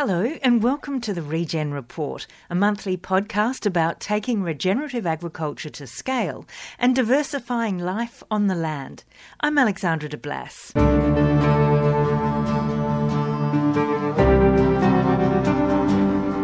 [0.00, 5.88] Hello, and welcome to the Regen Report, a monthly podcast about taking regenerative agriculture to
[5.88, 6.46] scale
[6.78, 9.02] and diversifying life on the land.
[9.40, 10.70] I'm Alexandra de Blas.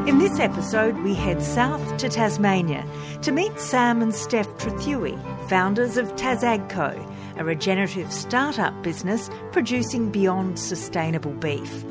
[0.08, 2.84] In this episode, we head south to Tasmania
[3.22, 5.16] to meet Sam and Steph Trethewey,
[5.48, 11.84] founders of TasAgCo, a regenerative startup business producing beyond sustainable beef.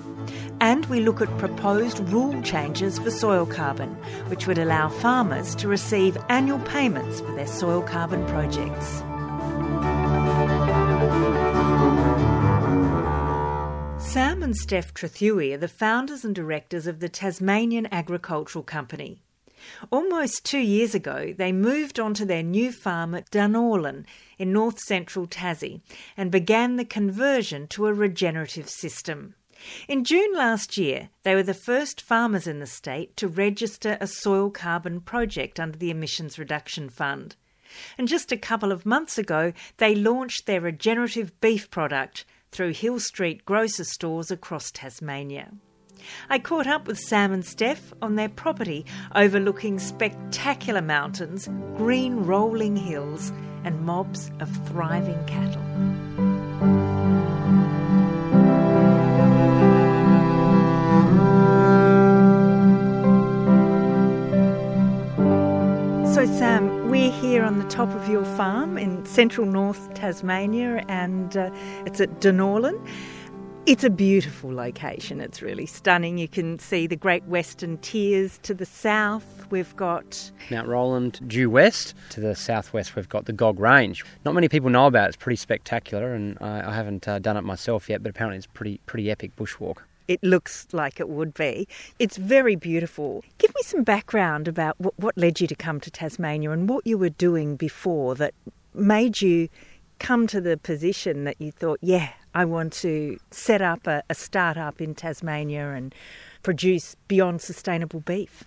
[0.63, 3.89] And we look at proposed rule changes for soil carbon,
[4.29, 8.99] which would allow farmers to receive annual payments for their soil carbon projects.
[14.01, 19.21] Sam and Steph Trethewey are the founders and directors of the Tasmanian Agricultural Company.
[19.91, 24.05] Almost two years ago, they moved onto their new farm at Dunorlan
[24.37, 25.81] in north central Tassie
[26.15, 29.35] and began the conversion to a regenerative system.
[29.87, 34.07] In June last year, they were the first farmers in the state to register a
[34.07, 37.35] soil carbon project under the Emissions Reduction Fund.
[37.97, 42.99] And just a couple of months ago, they launched their regenerative beef product through Hill
[42.99, 45.51] Street grocer stores across Tasmania.
[46.29, 52.75] I caught up with Sam and Steph on their property overlooking spectacular mountains, green rolling
[52.75, 53.31] hills,
[53.63, 56.32] and mobs of thriving cattle.
[66.23, 71.35] So, Sam, we're here on the top of your farm in central North Tasmania, and
[71.35, 71.51] uh,
[71.85, 72.81] it's at Dunorlan.
[73.65, 75.19] It's a beautiful location.
[75.19, 76.17] It's really stunning.
[76.17, 79.45] You can see the Great Western Tiers to the south.
[79.49, 81.93] We've got Mount Roland due west.
[82.11, 84.01] To the southwest, we've got the Gog Range.
[84.23, 85.07] Not many people know about it.
[85.09, 88.47] It's pretty spectacular, and I, I haven't uh, done it myself yet, but apparently it's
[88.47, 89.79] pretty pretty epic bushwalk.
[90.07, 91.67] It looks like it would be.
[91.99, 93.23] It's very beautiful.
[93.37, 96.85] Give me some background about what, what led you to come to Tasmania and what
[96.85, 98.33] you were doing before that
[98.73, 99.49] made you
[99.99, 104.15] come to the position that you thought, yeah, I want to set up a, a
[104.15, 105.93] startup in Tasmania and
[106.41, 108.43] produce beyond sustainable beef.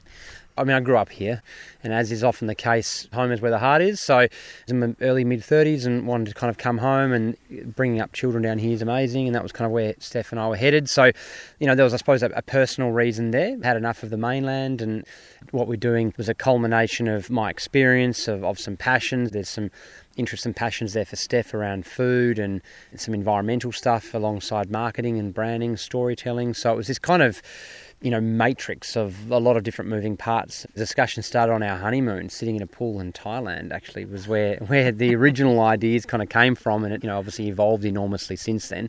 [0.59, 1.43] I mean, I grew up here,
[1.83, 4.01] and as is often the case, home is where the heart is.
[4.01, 4.27] So,
[4.69, 7.37] in my early mid 30s and wanted to kind of come home, and
[7.77, 10.41] bringing up children down here is amazing, and that was kind of where Steph and
[10.41, 10.89] I were headed.
[10.89, 11.13] So,
[11.59, 13.59] you know, there was, I suppose, a, a personal reason there.
[13.63, 15.05] Had enough of the mainland, and
[15.51, 19.33] what we're doing was a culmination of my experience, of, of some passions.
[19.33, 19.71] There's some
[20.17, 22.63] interests and passions there for Steph around food and
[22.95, 26.55] some environmental stuff alongside marketing and branding, storytelling.
[26.55, 27.43] So, it was this kind of
[28.03, 30.67] you know, matrix of a lot of different moving parts.
[30.75, 33.73] The discussion started on our honeymoon, sitting in a pool in Thailand.
[33.73, 37.19] Actually, was where where the original ideas kind of came from, and it you know
[37.19, 38.89] obviously evolved enormously since then.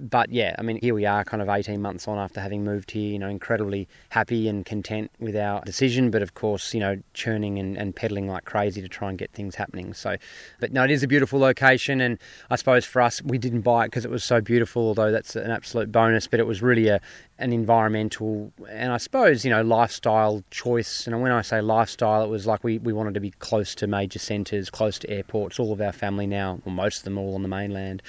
[0.00, 2.90] But yeah, I mean, here we are, kind of 18 months on after having moved
[2.90, 3.12] here.
[3.12, 7.58] You know, incredibly happy and content with our decision, but of course, you know, churning
[7.58, 9.94] and, and pedaling like crazy to try and get things happening.
[9.94, 10.16] So,
[10.60, 12.18] but no, it is a beautiful location, and
[12.50, 14.88] I suppose for us, we didn't buy it because it was so beautiful.
[14.88, 17.00] Although that's an absolute bonus, but it was really a
[17.38, 21.06] an environmental and I suppose you know lifestyle choice.
[21.06, 23.86] And when I say lifestyle, it was like we, we wanted to be close to
[23.86, 25.58] major centres, close to airports.
[25.58, 28.02] All of our family now, well, most of them all on the mainland,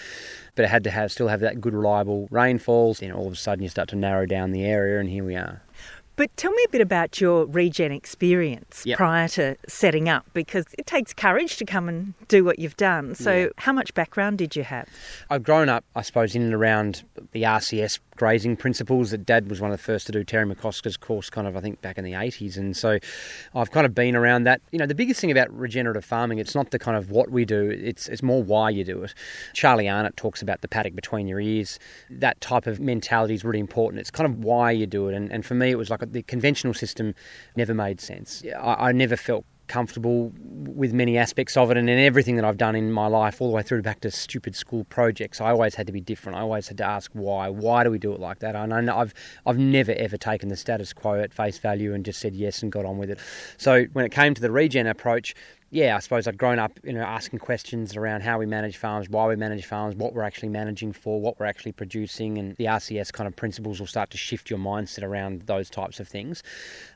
[0.57, 3.01] but it had to have still have that good reliable rainfalls.
[3.01, 5.35] Know, all of a sudden you start to narrow down the area, and here we
[5.35, 5.61] are.
[6.17, 8.97] But tell me a bit about your regen experience Yep.
[8.97, 13.13] prior to setting up because it takes courage to come and do what you've done.
[13.15, 13.47] So, Yeah.
[13.57, 14.89] how much background did you have?
[15.29, 19.11] I've grown up, I suppose, in and around the RCS grazing principles.
[19.11, 21.61] That Dad was one of the first to do Terry McCosker's course, kind of, I
[21.61, 22.57] think, back in the 80s.
[22.57, 22.97] And so
[23.53, 24.59] I've kind of been around that.
[24.71, 27.45] You know, the biggest thing about regenerative farming, it's not the kind of what we
[27.45, 29.13] do, it's, it's more why you do it.
[29.53, 31.77] Charlie Arnott talks about the paddock between your ears.
[32.09, 33.99] That type of mentality is really important.
[33.99, 35.13] It's kind of why you do it.
[35.15, 37.13] And, and for me, it was like the conventional system
[37.55, 38.43] never made sense.
[38.59, 42.57] I, I never felt comfortable with many aspects of it and in everything that I've
[42.57, 45.75] done in my life all the way through back to stupid school projects I always
[45.75, 46.37] had to be different.
[46.37, 47.49] I always had to ask why.
[47.49, 48.55] Why do we do it like that?
[48.55, 49.13] And I've
[49.45, 52.71] I've never ever taken the status quo at face value and just said yes and
[52.71, 53.19] got on with it.
[53.57, 55.35] So when it came to the regen approach
[55.69, 59.09] yeah, I suppose I'd grown up, you know, asking questions around how we manage farms,
[59.09, 62.65] why we manage farms, what we're actually managing for, what we're actually producing, and the
[62.65, 66.41] RCS kind of principles will start to shift your mindset around those types of things.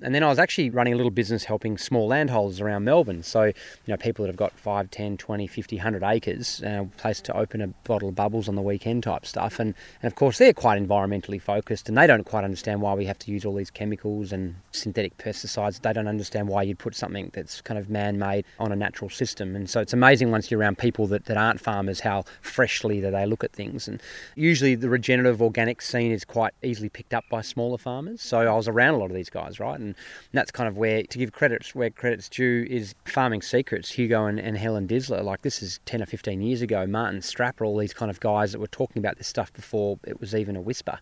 [0.01, 3.23] And then I was actually running a little business helping small landholders around Melbourne.
[3.23, 3.53] So, you
[3.88, 7.62] know, people that have got 5, 10, 20, 50, 100 acres, uh, place to open
[7.62, 9.59] a bottle of bubbles on the weekend type stuff.
[9.59, 13.03] And, and of course, they're quite environmentally focused and they don't quite understand why we
[13.06, 15.81] have to use all these chemicals and synthetic pesticides.
[15.81, 19.10] They don't understand why you'd put something that's kind of man made on a natural
[19.10, 19.56] system.
[19.56, 23.12] And so it's amazing once you're around people that, that aren't farmers how freshly that
[23.12, 23.88] they look at things.
[23.88, 24.02] And
[24.36, 28.22] usually the regenerative organic scene is quite easily picked up by smaller farmers.
[28.22, 29.80] So I was around a lot of these guys, right?
[29.80, 29.96] And
[30.31, 34.40] that's kind of where, to give credits where credit's due, is Farming Secrets, Hugo and,
[34.40, 35.24] and Helen Disler.
[35.24, 36.86] Like this is 10 or 15 years ago.
[36.86, 40.19] Martin Stapper, all these kind of guys that were talking about this stuff before it
[40.19, 41.00] was even a whisper.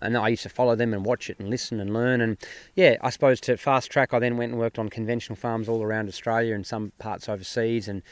[0.00, 2.20] And I used to follow them and watch it and listen and learn.
[2.20, 2.36] And
[2.74, 5.82] yeah, I suppose to fast track, I then went and worked on conventional farms all
[5.82, 7.88] around Australia and some parts overseas.
[7.88, 8.02] And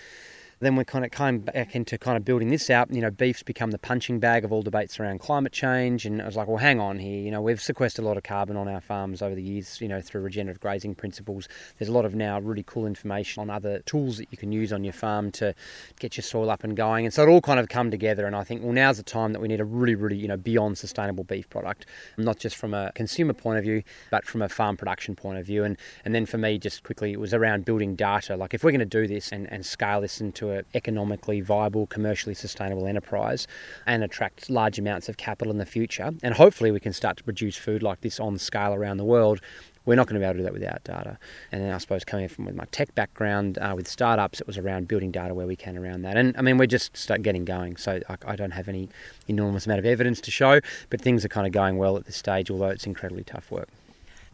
[0.65, 2.93] then we kind of came back into kind of building this out.
[2.93, 6.27] You know, beef's become the punching bag of all debates around climate change, and I
[6.27, 7.21] was like, well, hang on here.
[7.21, 9.81] You know, we've sequestered a lot of carbon on our farms over the years.
[9.81, 11.49] You know, through regenerative grazing principles.
[11.79, 14.73] There's a lot of now really cool information on other tools that you can use
[14.73, 15.55] on your farm to
[15.99, 17.05] get your soil up and going.
[17.05, 18.27] And so it all kind of come together.
[18.27, 20.37] And I think, well, now's the time that we need a really, really, you know,
[20.37, 24.49] beyond sustainable beef product, not just from a consumer point of view, but from a
[24.49, 25.65] farm production point of view.
[25.65, 28.37] And and then for me, just quickly, it was around building data.
[28.37, 32.35] Like if we're going to do this and, and scale this into economically viable, commercially
[32.35, 33.47] sustainable enterprise
[33.87, 36.13] and attract large amounts of capital in the future.
[36.23, 39.41] And hopefully, we can start to produce food like this on scale around the world.
[39.87, 41.19] We're not going to be able to do that without data.
[41.53, 44.57] And then I suppose coming from with my tech background uh, with startups, it was
[44.57, 46.17] around building data where we can around that.
[46.17, 47.77] And I mean, we're just start getting going.
[47.77, 48.89] So I, I don't have any
[49.29, 52.17] enormous amount of evidence to show, but things are kind of going well at this
[52.17, 53.69] stage, although it's incredibly tough work.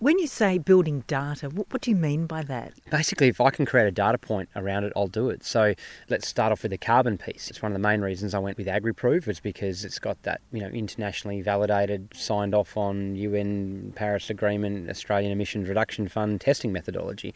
[0.01, 2.73] When you say building data, what, what, do you mean by that?
[2.91, 5.45] Basically, if I can create a data point around it, I'll do it.
[5.45, 5.75] So
[6.09, 7.51] let's start off with the carbon piece.
[7.51, 10.41] It's one of the main reasons I went with AgriProve was because it's got that
[10.53, 16.73] you know internationally validated, signed off on UN Paris Agreement, Australian Emissions Reduction Fund testing
[16.73, 17.35] methodology.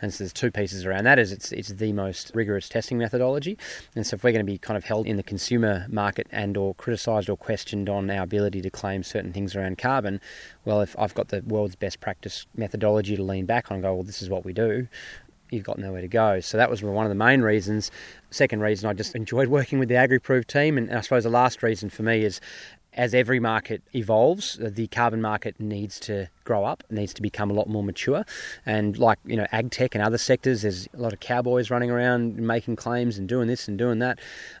[0.00, 1.18] And so there's two pieces around that.
[1.18, 3.58] Is it's it's the most rigorous testing methodology.
[3.94, 6.56] And so if we're going to be kind of held in the consumer market and
[6.56, 10.18] or criticised or questioned on our ability to claim certain things around carbon,
[10.64, 13.92] well, if I've got the world's best practice methodology to lean back on and go,
[13.92, 14.86] well, this is what we do,
[15.50, 16.38] you've got nowhere to go.
[16.38, 17.90] So that was one of the main reasons.
[18.30, 20.78] Second reason, I just enjoyed working with the AgriProve team.
[20.78, 22.40] And I suppose the last reason for me is
[22.92, 27.52] as every market evolves, the carbon market needs to grow up, needs to become a
[27.52, 28.24] lot more mature.
[28.64, 31.90] And like, you know, ag tech and other sectors, there's a lot of cowboys running
[31.90, 34.18] around making claims and doing this and doing that.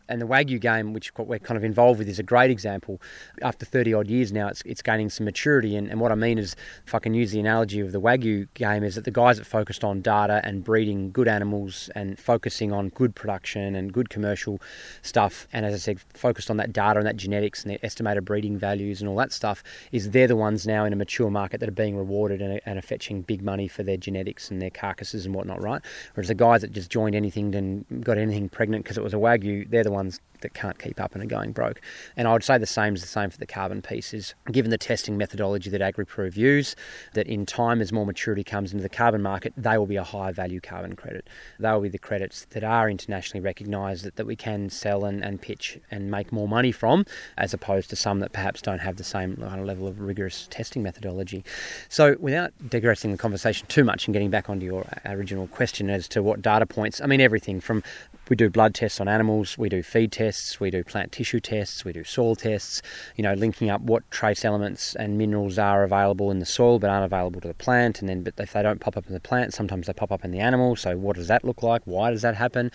[0.08, 3.00] And the Wagyu game, which we're kind of involved with, is a great example.
[3.40, 5.76] After 30 odd years now, it's, it's gaining some maturity.
[5.76, 6.54] And, and what I mean is,
[6.86, 9.46] if I can use the analogy of the Wagyu game, is that the guys that
[9.46, 14.60] focused on data and breeding good animals and focusing on good production and good commercial
[15.02, 18.24] stuff, and as I said, focused on that data and that genetics and the estimated
[18.24, 19.62] breeding values and all that stuff,
[19.92, 22.78] is they're the ones now in a mature market that are being rewarded and, and
[22.78, 25.82] are fetching big money for their genetics and their carcasses and whatnot, right?
[26.14, 29.18] Whereas the guys that just joined anything and got anything pregnant because it was a
[29.18, 31.80] Wagyu, they're the ones that can't keep up and are going broke.
[32.16, 34.34] And I would say the same is the same for the carbon pieces.
[34.50, 36.76] Given the testing methodology that AgriProve use,
[37.14, 40.04] that in time as more maturity comes into the carbon market, they will be a
[40.04, 41.28] high value carbon credit.
[41.58, 45.24] They will be the credits that are internationally recognised that, that we can sell and,
[45.24, 47.04] and pitch and make more money from,
[47.38, 51.44] as opposed to some that perhaps don't have the same level of rigorous testing methodology.
[51.88, 55.90] So without digressing the conversation too much and getting back onto your uh, original question
[55.90, 57.82] as to what data points, I mean everything from
[58.28, 61.84] we do blood tests on animals, we do feed tests, we do plant tissue tests,
[61.84, 62.82] we do soil tests,
[63.14, 66.90] you know, linking up what trace elements and minerals are available in the soil but
[66.90, 68.00] aren't available to the plant.
[68.00, 70.24] And then, but if they don't pop up in the plant, sometimes they pop up
[70.24, 70.76] in the animal.
[70.76, 71.82] So, what does that look like?
[71.84, 72.72] Why does that happen?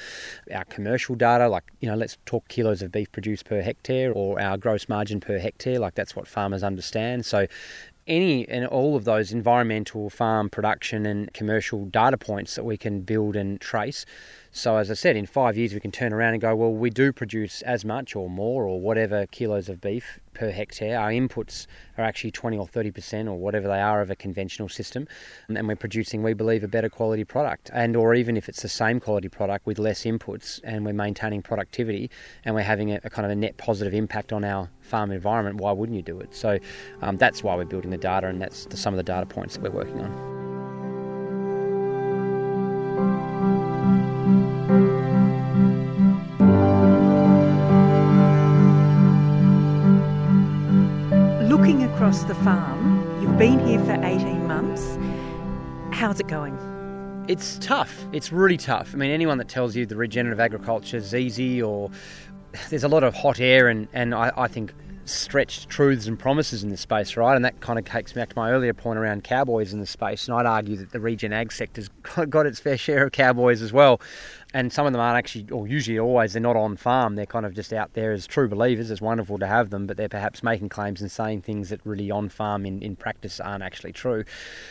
[0.54, 4.40] Our commercial data, like, you know, let's talk kilos of beef produced per hectare or
[4.40, 7.26] our gross margin per hectare, like, that's what farmers understand.
[7.26, 7.48] So,
[8.07, 13.01] any and all of those environmental, farm production, and commercial data points that we can
[13.01, 14.05] build and trace
[14.53, 16.89] so, as I said, in five years we can turn around and go, well, we
[16.89, 21.00] do produce as much or more or whatever kilos of beef per hectare.
[21.00, 21.67] Our inputs
[21.98, 25.08] are actually 20 or 30% or whatever they are of a conventional system.
[25.48, 27.72] And we're producing, we believe, a better quality product.
[27.74, 31.41] And or even if it's the same quality product with less inputs and we're maintaining
[31.41, 32.12] productivity
[32.43, 35.62] and we're having a, a kind of a net positive impact on our farm environment,
[35.62, 36.36] why wouldn't you do it?
[36.36, 36.60] So
[37.01, 39.55] um, that's why we're building the data and that's the, some of the data points
[39.55, 40.41] that we're working on.
[52.01, 54.98] Across the farm, you've been here for 18 months.
[55.91, 56.58] How's it going?
[57.27, 57.96] It's tough.
[58.12, 58.96] It's really tough.
[58.96, 61.91] I mean, anyone that tells you the regenerative agriculture is easy or
[62.72, 64.74] there's a lot of hot air and, and I, I think
[65.12, 67.36] stretched truths and promises in this space, right?
[67.36, 69.86] And that kind of takes me back to my earlier point around cowboys in the
[69.86, 70.27] space.
[70.27, 71.89] And I'd argue that the regen ag sector's
[72.30, 74.01] got its fair share of cowboys as well.
[74.53, 77.15] and some of them aren't actually, or usually always, they're not on farm.
[77.15, 78.91] They're kind of just out there as true believers.
[78.91, 82.12] It's wonderful to have them, but they're perhaps making claims and saying things that really
[82.12, 84.25] on farm in, in practice aren't actually true.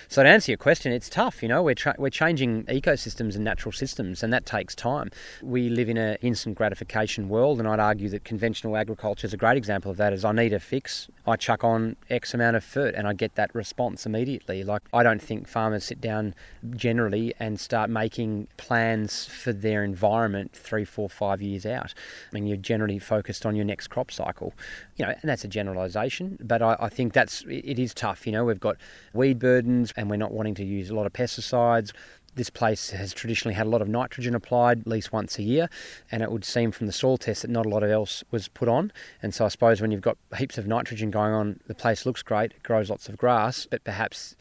[0.09, 1.43] So to answer your question, it's tough.
[1.43, 5.11] You know, we're tra- we're changing ecosystems and natural systems, and that takes time.
[5.43, 9.39] We live in an instant gratification world, and I'd argue that conventional agriculture is a
[9.39, 10.13] great example of that.
[10.13, 13.35] As I need a fix, I chuck on X amount of FERT, and I get
[13.35, 14.63] that response immediately.
[14.63, 16.37] Like I don't think farmers sit down
[16.77, 21.95] generally and start making plans for their environment three, four, five years out.
[22.31, 24.55] I mean, you're generally focused on your next crop cycle.
[24.97, 28.25] You know, and that's a generalisation, but I, I think that's it is tough.
[28.25, 28.77] You know, we've got
[29.13, 31.93] weed burdens, and we're not wanting to use a lot of pesticides
[32.35, 35.69] this place has traditionally had a lot of nitrogen applied at least once a year,
[36.11, 38.49] and it would seem from the soil test that not a lot of else was
[38.49, 38.93] put on.
[39.23, 42.23] And so I suppose when you've got heaps of nitrogen going on, the place looks
[42.23, 44.37] great, it grows lots of grass, but perhaps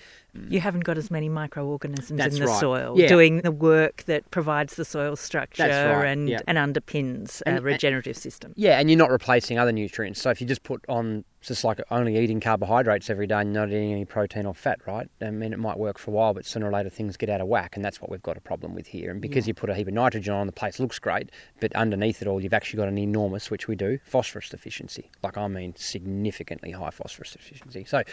[0.50, 2.60] you haven't got as many microorganisms That's in the right.
[2.60, 3.08] soil Yeah.
[3.08, 6.06] doing the work that provides the soil structure right.
[6.06, 6.40] and, Yeah.
[6.48, 8.54] and underpins a And- regenerative system.
[8.56, 10.22] Yeah, and you're not replacing other nutrients.
[10.22, 13.70] So if you just put on just like only eating carbohydrates every day and not
[13.70, 15.08] eating any protein or fat, right?
[15.22, 17.40] I mean, it might work for a while, but sooner or later things get out
[17.40, 19.10] of whack, and that's what we've got a problem with here.
[19.10, 21.30] And because you put a heap of nitrogen on, the place looks great,
[21.62, 25.10] but underneath it all, you've actually got an enormous, which we do, phosphorus deficiency.
[25.24, 27.86] Like I mean, significantly high phosphorus deficiency.
[27.86, 28.04] So,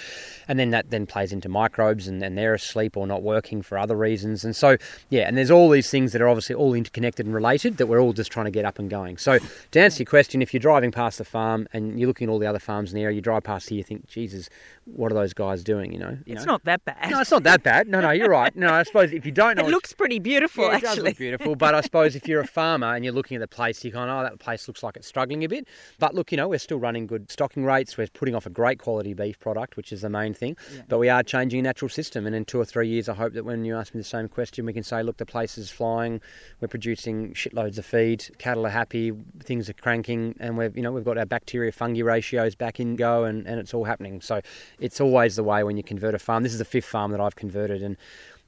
[0.47, 3.79] and then that then plays into microbes, and, and they're asleep or not working for
[3.79, 4.45] other reasons.
[4.45, 4.77] And so,
[5.11, 8.01] yeah, and there's all these things that are obviously all interconnected and related that we're
[8.01, 9.17] all just trying to get up and going.
[9.19, 9.39] So,
[9.73, 12.39] to answer your question, if you're driving past the farm and you're looking at all
[12.39, 14.49] the other farms in the area, you drive past here, you think, Jesus,
[14.85, 15.93] what are those guys doing?
[15.93, 16.53] You know, you It's know?
[16.53, 17.11] not that bad.
[17.11, 17.89] No, it's not that bad.
[17.89, 18.55] No, no, you're right.
[18.55, 21.11] No, I suppose if you don't know, it looks pretty beautiful, yeah, it does actually.
[21.11, 21.57] look beautiful.
[21.57, 24.09] But I suppose if you're a farmer and you're looking at the place, you're going,
[24.09, 25.67] oh, that place looks like it's struggling a bit.
[25.99, 27.97] But look, you know, we're still running good stocking rates.
[27.97, 30.57] We're putting off a great quality beef product, which is the main thing.
[30.89, 32.27] But we are changing natural system.
[32.27, 34.29] And in two or three years, I hope that when you ask me the same
[34.29, 36.21] question, we can say, look, the place is flying.
[36.61, 38.21] We're producing shitloads of feed.
[38.39, 39.13] Cattle are happy.
[39.43, 42.97] Things are cranking, and we've, you know, we've got our bacteria fungi ratios back in
[42.97, 44.21] go, and, and it's all happening.
[44.21, 44.41] So
[44.79, 46.43] it's always the way when you convert a farm.
[46.43, 47.97] This is the fifth farm that I've converted, and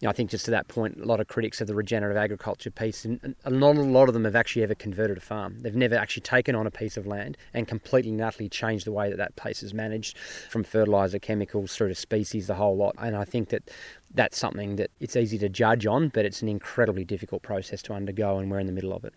[0.01, 2.17] you know, I think just to that point, a lot of critics of the regenerative
[2.17, 5.59] agriculture piece, and lot, a lot of them have actually ever converted a farm.
[5.59, 8.93] They've never actually taken on a piece of land and completely and utterly changed the
[8.93, 12.95] way that that place is managed, from fertilizer, chemicals through to species, the whole lot.
[12.99, 13.71] And I think that
[14.15, 17.93] that's something that it's easy to judge on, but it's an incredibly difficult process to
[17.93, 19.15] undergo, and we're in the middle of it.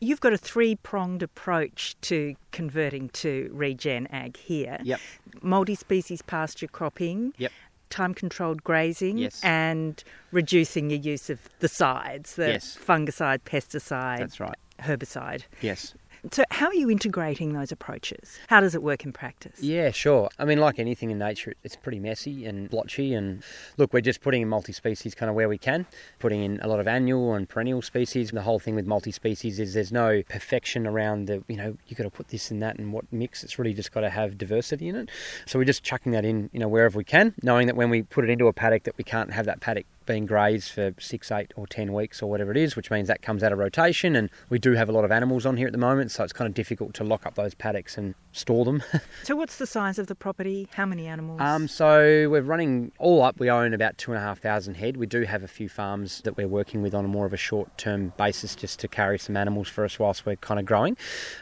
[0.00, 4.78] You've got a three pronged approach to converting to regen ag here.
[4.82, 5.00] Yep.
[5.42, 7.32] Multi species pasture cropping.
[7.38, 7.52] Yep.
[7.90, 9.40] Time controlled grazing Yes.
[9.42, 12.78] and reducing your use of the sides, the Yes.
[12.82, 14.54] fungicide, pesticide, That's right.
[14.78, 15.42] herbicide.
[15.60, 15.94] Yes.
[16.30, 18.38] So, how are you integrating those approaches?
[18.48, 19.62] How does it work in practice?
[19.62, 20.28] Yeah, sure.
[20.38, 23.14] I mean, like anything in nature, it's pretty messy and blotchy.
[23.14, 23.42] And
[23.78, 25.86] look, we're just putting in multi species kind of where we can,
[26.18, 28.30] putting in a lot of annual and perennial species.
[28.30, 31.96] The whole thing with multi species is there's no perfection around the, you know, you've
[31.96, 33.42] got to put this and that and what mix.
[33.42, 35.10] It's really just got to have diversity in it.
[35.46, 38.02] So we're just chucking that in, you know, wherever we can, knowing that when we
[38.02, 41.30] put it into a paddock, that we can't have that paddock being grazed for six,
[41.30, 44.16] eight, or ten weeks or whatever it is, which means that comes out of rotation.
[44.16, 46.32] And we do have a lot of animals on here at the moment, so it's
[46.32, 48.82] kind of difficult to lock up those paddocks and store them.
[49.22, 50.66] So, what's the size of the property?
[50.74, 51.40] How many animals?
[51.40, 53.38] Um, so we're running all up.
[53.38, 54.96] We own about two and a half thousand head.
[54.96, 57.36] We do have a few farms that we're working with on a more of a
[57.36, 60.96] short-term basis, just to carry some animals for us whilst we're kind of growing.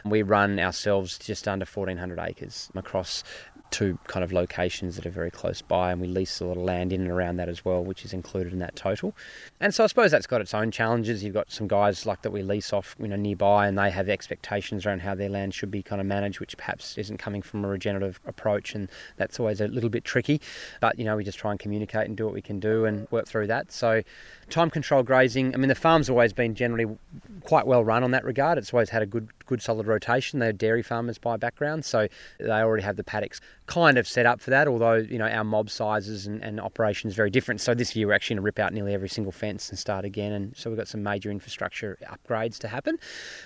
[0.05, 3.23] We run ourselves just under fourteen hundred acres across
[3.71, 6.63] two kind of locations that are very close by, and we lease a lot of
[6.63, 9.15] land in and around that as well, which is included in that total.
[9.59, 11.23] And so I suppose that's got its own challenges.
[11.23, 14.09] You've got some guys like that we lease off, you know, nearby, and they have
[14.09, 17.63] expectations around how their land should be kind of managed, which perhaps isn't coming from
[17.65, 20.41] a regenerative approach, and that's always a little bit tricky.
[20.81, 23.07] But you know, we just try and communicate and do what we can do and
[23.11, 23.71] work through that.
[23.71, 24.01] So,
[24.49, 25.53] time control grazing.
[25.53, 26.85] I mean, the farm's always been generally
[27.41, 28.57] quite well run on that regard.
[28.57, 30.39] It's always had a good, good solid rotation.
[30.39, 32.07] They're dairy farmers by background, so
[32.39, 34.67] they already have the paddocks kind of set up for that.
[34.67, 37.61] Although you know our mob sizes and, and operations very different.
[37.61, 40.05] So this year we're actually going to rip out nearly every single fence and start
[40.05, 40.31] again.
[40.31, 42.99] And so we've got some major infrastructure upgrades to happen.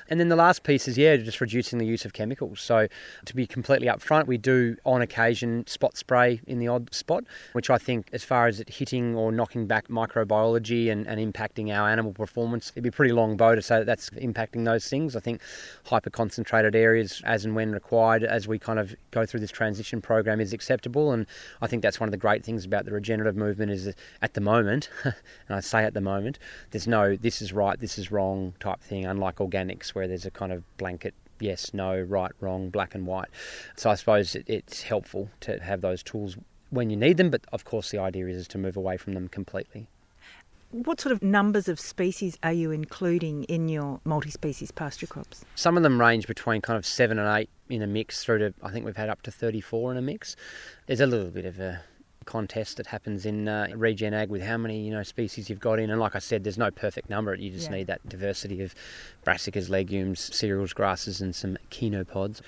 [0.10, 2.62] And then the last piece is yeah, just reducing the use of chemicals.
[2.62, 2.88] So
[3.26, 7.70] to be completely upfront, we do on occasion spot spray in the odd spot, which
[7.70, 11.90] I think as far as it hitting or knocking back microbiology and, and impacting our
[11.90, 15.16] animal performance, it'd be pretty long bow to say that that's impacting those things.
[15.16, 15.42] I think
[15.86, 20.02] hyper concentrated areas as and when required as we kind of go through this transition
[20.02, 21.12] program is acceptable.
[21.12, 21.26] And
[21.62, 24.42] I think that's one of the great things about the regenerative movement is at the
[24.42, 25.14] moment and
[25.50, 26.40] I say at the moment
[26.72, 30.32] there's no this is right this is wrong type thing unlike organics where there's a
[30.32, 33.30] kind of blanket yes no right wrong black and white.
[33.76, 36.38] So I suppose it, it's helpful to have those tools
[36.70, 39.28] when you need them but of course the idea is to move away from them
[39.28, 39.88] completely
[40.74, 45.46] What sort of numbers of species are you including in your multi species pasture crops?
[45.54, 48.54] Some of them range between kind of seven and eight in a mix through to,
[48.64, 50.36] I think we've had up to 34 in a mix.
[50.88, 51.84] There's a little bit of a
[52.26, 55.78] contest that happens in uh, regen ag with how many you know species you've got
[55.78, 57.78] in and like I said there's no perfect number you just yeah.
[57.78, 58.74] need that diversity of
[59.26, 62.42] brassicas legumes cereals grasses and some chenopods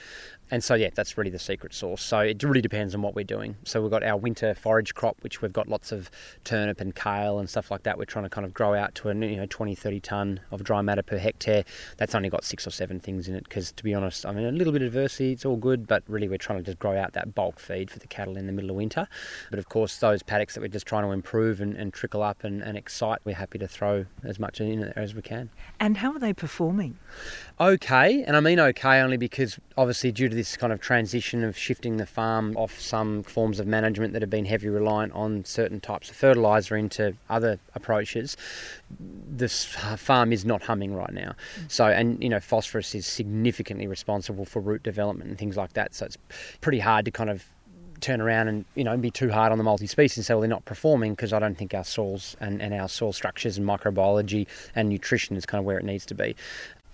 [0.51, 2.01] and so, yeah, that's really the secret sauce.
[2.01, 3.55] So it really depends on what we're doing.
[3.63, 6.09] So we've got our winter forage crop, which we've got lots of
[6.43, 7.97] turnip and kale and stuff like that.
[7.97, 10.63] We're trying to kind of grow out to a you know 20, 30 tonne of
[10.63, 11.63] dry matter per hectare.
[11.97, 14.45] That's only got six or seven things in it because, to be honest, I mean,
[14.45, 17.13] a little bit of it's all good, but really we're trying to just grow out
[17.13, 19.07] that bulk feed for the cattle in the middle of winter.
[19.49, 22.43] But of course, those paddocks that we're just trying to improve and, and trickle up
[22.43, 25.49] and, and excite, we're happy to throw as much in there as we can.
[25.79, 26.97] And how are they performing?
[27.57, 31.57] Okay, and I mean okay only because obviously due to this kind of transition of
[31.57, 35.79] shifting the farm off some forms of management that have been heavily reliant on certain
[35.79, 38.35] types of fertiliser into other approaches,
[38.99, 41.33] this farm is not humming right now.
[41.61, 41.71] Mm.
[41.71, 45.95] So, and you know, phosphorus is significantly responsible for root development and things like that.
[45.95, 46.17] So, it's
[46.59, 47.45] pretty hard to kind of
[48.01, 50.49] turn around and you know be too hard on the multi-species and say well they're
[50.49, 54.47] not performing because I don't think our soils and, and our soil structures and microbiology
[54.75, 56.35] and nutrition is kind of where it needs to be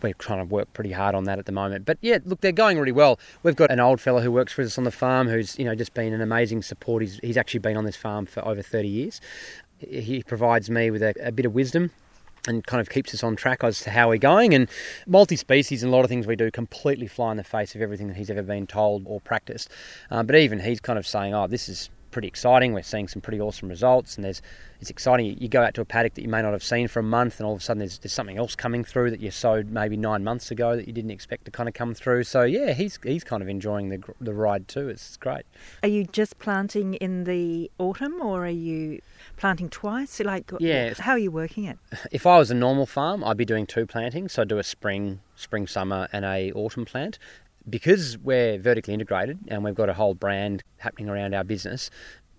[0.03, 1.85] we're trying to work pretty hard on that at the moment.
[1.85, 3.19] But yeah, look, they're going really well.
[3.43, 5.75] We've got an old fellow who works for us on the farm who's you know
[5.75, 7.01] just been an amazing support.
[7.01, 9.21] He's, he's actually been on this farm for over 30 years.
[9.79, 11.91] He provides me with a, a bit of wisdom
[12.47, 14.53] and kind of keeps us on track as to how we're going.
[14.53, 14.69] And
[15.07, 17.81] multi species and a lot of things we do completely fly in the face of
[17.81, 19.69] everything that he's ever been told or practiced.
[20.09, 22.73] Uh, but even he's kind of saying, oh, this is pretty exciting.
[22.73, 24.41] We're seeing some pretty awesome results, and there's
[24.79, 25.37] it's exciting.
[25.39, 27.39] You go out to a paddock that you may not have seen for a month,
[27.39, 29.95] and all of a sudden there's, there's something else coming through that you sowed maybe
[29.95, 32.23] nine months ago that you didn't expect to kind of come through.
[32.23, 34.89] So yeah, he's he's kind of enjoying the the ride too.
[34.89, 35.43] It's great.
[35.83, 39.01] Are you just planting in the autumn, or are you
[39.37, 40.19] planting twice?
[40.19, 41.77] Like yeah, how are you working it?
[42.11, 44.33] If I was a normal farm, I'd be doing two plantings.
[44.33, 47.17] So I'd do a spring, spring, summer, and a autumn plant
[47.69, 51.89] because we're vertically integrated and we've got a whole brand happening around our business,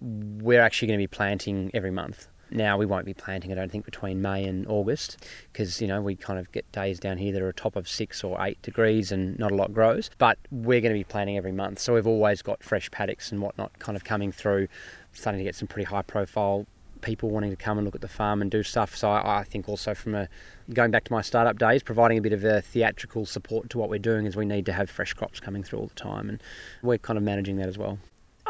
[0.01, 2.29] we're actually going to be planting every month.
[2.51, 6.03] Now we won't be planting, I don't think, between May and August because you know
[6.03, 8.61] we kind of get days down here that are a top of six or eight
[8.61, 10.11] degrees and not a lot grows.
[10.19, 13.41] But we're going to be planting every month, so we've always got fresh paddocks and
[13.41, 14.69] whatnot kind of coming through.
[15.13, 16.67] Starting to get some pretty high profile
[17.03, 18.97] people wanting to come and look at the farm and do stuff.
[18.97, 20.29] So I, I, think also from a
[20.73, 23.91] going back to my startup days, providing a bit of a theatrical support to what
[23.91, 26.43] we're doing is we need to have fresh crops coming through all the time, and
[26.83, 27.99] we're kind of managing that as well.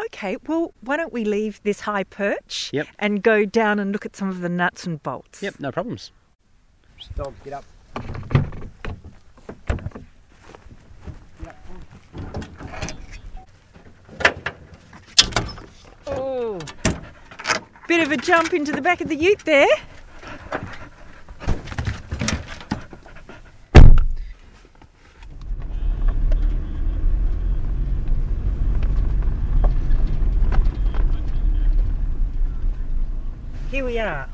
[0.07, 2.87] Okay, well, why don't we leave this high perch yep.
[2.98, 5.42] and go down and look at some of the nuts and bolts?
[5.42, 6.12] Yep, no problems.
[7.16, 7.64] Dog, get up.
[16.07, 16.59] Oh,
[17.88, 19.66] bit of a jump into the back of the ute there.
[33.71, 34.29] Here we are.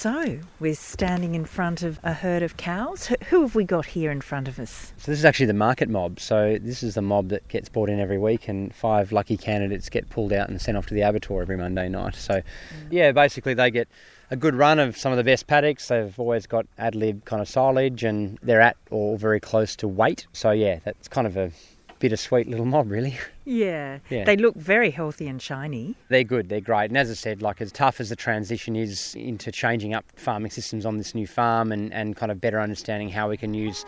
[0.00, 3.08] So, we're standing in front of a herd of cows.
[3.28, 4.94] Who have we got here in front of us?
[4.96, 6.18] So, this is actually the market mob.
[6.20, 9.90] So, this is the mob that gets brought in every week, and five lucky candidates
[9.90, 12.14] get pulled out and sent off to the abattoir every Monday night.
[12.14, 12.44] So, mm.
[12.88, 13.88] yeah, basically, they get
[14.30, 15.88] a good run of some of the best paddocks.
[15.88, 19.86] They've always got ad lib kind of silage and they're at or very close to
[19.86, 20.26] weight.
[20.32, 21.52] So, yeah, that's kind of a
[22.00, 23.16] bittersweet little mob, really.
[23.46, 23.98] Yeah.
[24.10, 24.22] yeah.
[24.22, 25.96] They look very healthy and shiny.
[26.08, 26.90] They're good, they're great.
[26.90, 30.52] And as I said, like as tough as the transition is into changing up farming
[30.52, 33.84] systems on this new farm and, and kind of better understanding how we can use,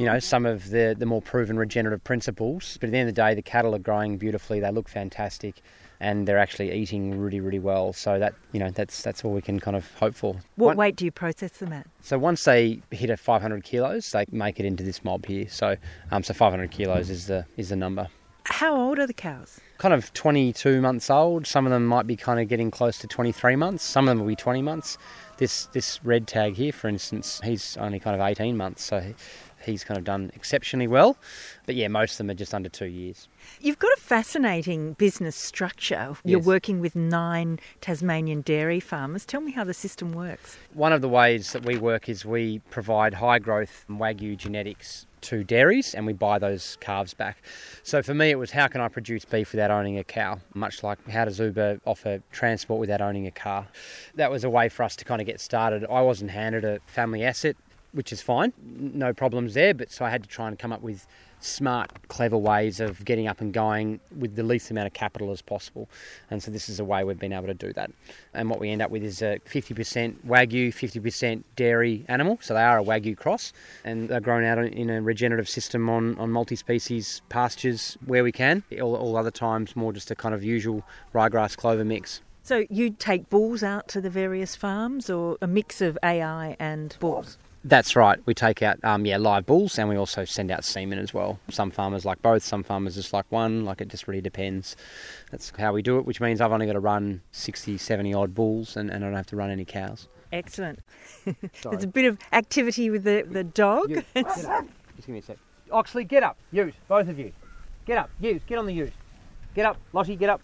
[0.00, 2.76] you know, some of the, the more proven regenerative principles.
[2.80, 5.62] But at the end of the day, the cattle are growing beautifully, they look fantastic
[6.04, 7.92] and they're actually eating really, really well.
[7.94, 10.34] So that you know, that's that's all we can kind of hope for.
[10.56, 11.86] What One, weight do you process them at?
[12.02, 15.48] So once they hit a 500 kilos, they make it into this mob here.
[15.48, 15.76] So
[16.10, 18.08] um, so 500 kilos is the is the number.
[18.46, 19.58] How old are the cows?
[19.78, 21.46] Kind of 22 months old.
[21.46, 23.82] Some of them might be kind of getting close to 23 months.
[23.82, 24.98] Some of them will be 20 months.
[25.38, 28.84] This this red tag here, for instance, he's only kind of 18 months.
[28.84, 29.14] So
[29.64, 31.16] he's kind of done exceptionally well.
[31.66, 33.28] But yeah, most of them are just under two years.
[33.60, 36.16] You've got a fascinating business structure.
[36.24, 36.46] You're yes.
[36.46, 39.24] working with nine Tasmanian dairy farmers.
[39.24, 40.56] Tell me how the system works.
[40.72, 45.42] One of the ways that we work is we provide high growth Wagyu genetics to
[45.42, 47.38] dairies and we buy those calves back.
[47.82, 50.38] So for me, it was how can I produce beef without owning a cow?
[50.52, 53.66] Much like how does Uber offer transport without owning a car?
[54.14, 55.86] That was a way for us to kind of get started.
[55.90, 57.56] I wasn't handed a family asset
[57.94, 59.72] which is fine, no problems there.
[59.72, 61.06] But so I had to try and come up with
[61.44, 65.42] smart, clever ways of getting up and going with the least amount of capital as
[65.42, 65.88] possible.
[66.30, 67.90] And so this is a way we've been able to do that.
[68.32, 72.38] And what we end up with is a 50% Wagyu, 50% dairy animal.
[72.40, 73.52] So they are a Wagyu cross
[73.84, 78.32] and they're grown out in a regenerative system on, on multi species pastures where we
[78.32, 78.62] can.
[78.80, 80.82] All, all other times, more just a kind of usual
[81.14, 82.22] ryegrass clover mix.
[82.42, 86.94] So you take bulls out to the various farms or a mix of AI and
[87.00, 87.38] bulls?
[87.66, 88.18] That's right.
[88.26, 91.38] We take out um, yeah live bulls and we also send out semen as well.
[91.50, 92.42] Some farmers like both.
[92.42, 93.64] Some farmers just like one.
[93.64, 94.76] Like it just really depends.
[95.30, 96.04] That's how we do it.
[96.04, 99.16] Which means I've only got to run 60, 70 odd bulls and, and I don't
[99.16, 100.08] have to run any cows.
[100.30, 100.80] Excellent.
[101.24, 103.88] There's a bit of activity with the, the dog.
[103.88, 104.46] You, just
[104.96, 105.38] give me a sec.
[105.72, 106.36] Oxley, get up.
[106.52, 107.32] Ute, both of you.
[107.86, 108.10] Get up.
[108.20, 108.92] Ute, get on the ute.
[109.54, 109.78] Get up.
[109.94, 110.42] Lottie, get up.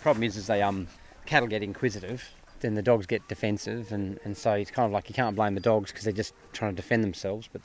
[0.00, 0.86] Problem is, is they um
[1.26, 2.22] cattle get inquisitive
[2.60, 5.54] then the dogs get defensive, and, and so it's kind of like you can't blame
[5.54, 7.62] the dogs because they're just trying to defend themselves, but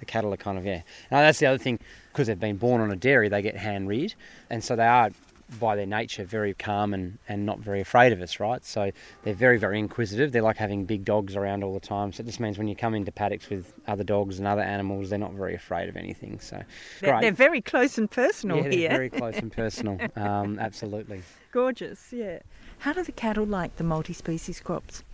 [0.00, 0.82] the cattle are kind of, yeah.
[1.10, 1.78] Now, that's the other thing,
[2.12, 4.14] because they've been born on a dairy, they get hand reared,
[4.50, 5.10] and so they are,
[5.58, 8.64] by their nature, very calm and, and not very afraid of us, right?
[8.64, 8.90] So
[9.22, 10.32] they're very, very inquisitive.
[10.32, 12.12] They're like having big dogs around all the time.
[12.12, 15.10] So it just means when you come into paddocks with other dogs and other animals,
[15.10, 16.40] they're not very afraid of anything.
[16.40, 16.62] So
[17.00, 18.90] they're, they're very close and personal yeah, here.
[18.90, 19.98] very close and personal.
[20.16, 21.22] Um, absolutely.
[21.52, 22.38] Gorgeous, yeah.
[22.82, 25.04] How do the cattle like the multi species crops?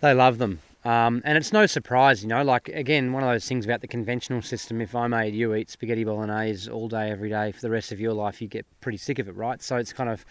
[0.00, 0.60] They love them.
[0.84, 3.88] Um, and it's no surprise, you know, like again, one of those things about the
[3.88, 4.80] conventional system.
[4.80, 7.98] If I made you eat spaghetti bolognese all day, every day for the rest of
[7.98, 9.60] your life, you get pretty sick of it, right?
[9.60, 10.24] So it's kind of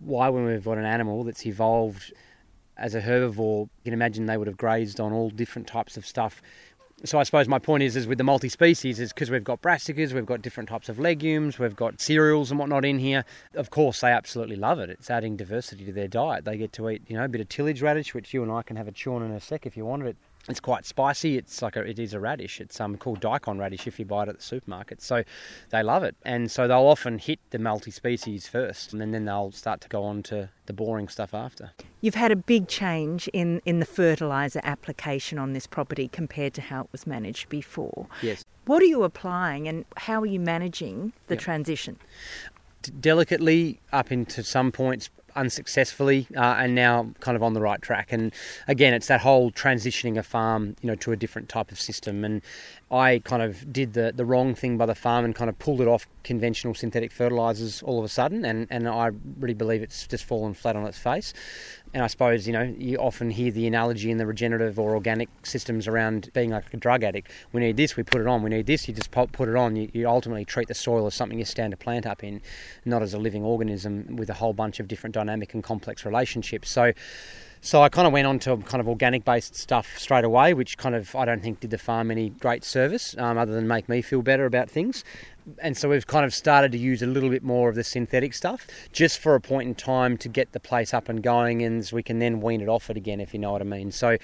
[0.00, 2.14] why, when we've got an animal that's evolved
[2.78, 6.06] as a herbivore, you can imagine they would have grazed on all different types of
[6.06, 6.40] stuff
[7.04, 10.12] so I suppose my point is, is with the multi-species, is because we've got brassicas,
[10.12, 13.24] we've got different types of legumes, we've got cereals and whatnot in here.
[13.54, 14.90] Of course, they absolutely love it.
[14.90, 16.44] It's adding diversity to their diet.
[16.44, 18.62] They get to eat, you know, a bit of tillage radish, which you and I
[18.62, 20.16] can have a chew on in a sec if you wanted it.
[20.48, 21.36] It's quite spicy.
[21.36, 22.60] It's like a, it is a radish.
[22.60, 25.02] It's um, called daikon radish if you buy it at the supermarket.
[25.02, 25.22] So
[25.70, 29.52] they love it, and so they'll often hit the multi-species first, and then, then they'll
[29.52, 31.70] start to go on to the boring stuff after.
[32.00, 36.62] You've had a big change in in the fertilizer application on this property compared to
[36.62, 38.06] how it was managed before.
[38.22, 38.44] Yes.
[38.64, 41.42] What are you applying, and how are you managing the yep.
[41.42, 41.98] transition?
[43.00, 48.12] delicately up into some points unsuccessfully uh, and now kind of on the right track.
[48.12, 48.32] And
[48.66, 52.24] again, it's that whole transitioning a farm, you know, to a different type of system.
[52.24, 52.42] And
[52.90, 55.82] I kind of did the, the wrong thing by the farm and kind of pulled
[55.82, 58.46] it off conventional synthetic fertilizers all of a sudden.
[58.46, 61.34] And, and I really believe it's just fallen flat on its face.
[61.92, 65.28] And I suppose, you know, you often hear the analogy in the regenerative or organic
[65.42, 67.30] systems around being like a drug addict.
[67.52, 68.42] We need this, we put it on.
[68.42, 69.76] We need this, you just put it on.
[69.76, 72.40] You, you ultimately treat the soil as something you stand a plant up in,
[72.86, 76.70] not as a living organism with a whole bunch of different dynamic and complex relationships.
[76.70, 76.92] So,
[77.60, 80.78] so I kind of went on to kind of organic based stuff straight away, which
[80.78, 83.88] kind of I don't think did the farm any great service um, other than make
[83.88, 85.04] me feel better about things
[85.60, 88.34] and so we've kind of started to use a little bit more of the synthetic
[88.34, 91.88] stuff just for a point in time to get the place up and going and
[91.92, 93.90] we can then wean it off it again if you know what I mean.
[93.92, 94.16] So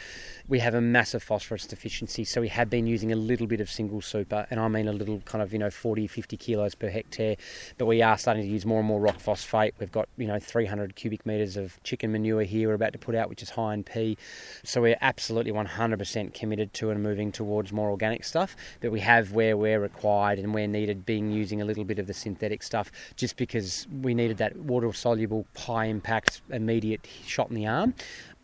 [0.49, 3.71] we have a massive phosphorus deficiency so we have been using a little bit of
[3.71, 6.89] single super and I mean a little kind of you know 40 50 kilos per
[6.89, 7.37] hectare
[7.79, 9.75] but we are starting to use more and more rock phosphate.
[9.79, 13.15] We've got you know 300 cubic meters of chicken manure here we're about to put
[13.15, 14.17] out which is high in P.
[14.65, 19.33] So we're absolutely 100% committed to and moving towards more organic stuff but we have
[19.33, 22.91] where we're required and where needed been using a little bit of the synthetic stuff
[23.17, 27.95] just because we needed that water soluble, high impact, immediate shot in the arm.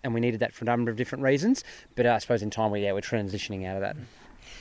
[0.02, 1.64] And we needed that for a number of different reasons.
[1.94, 3.96] But I suppose in time, we, yeah, we're transitioning out of that.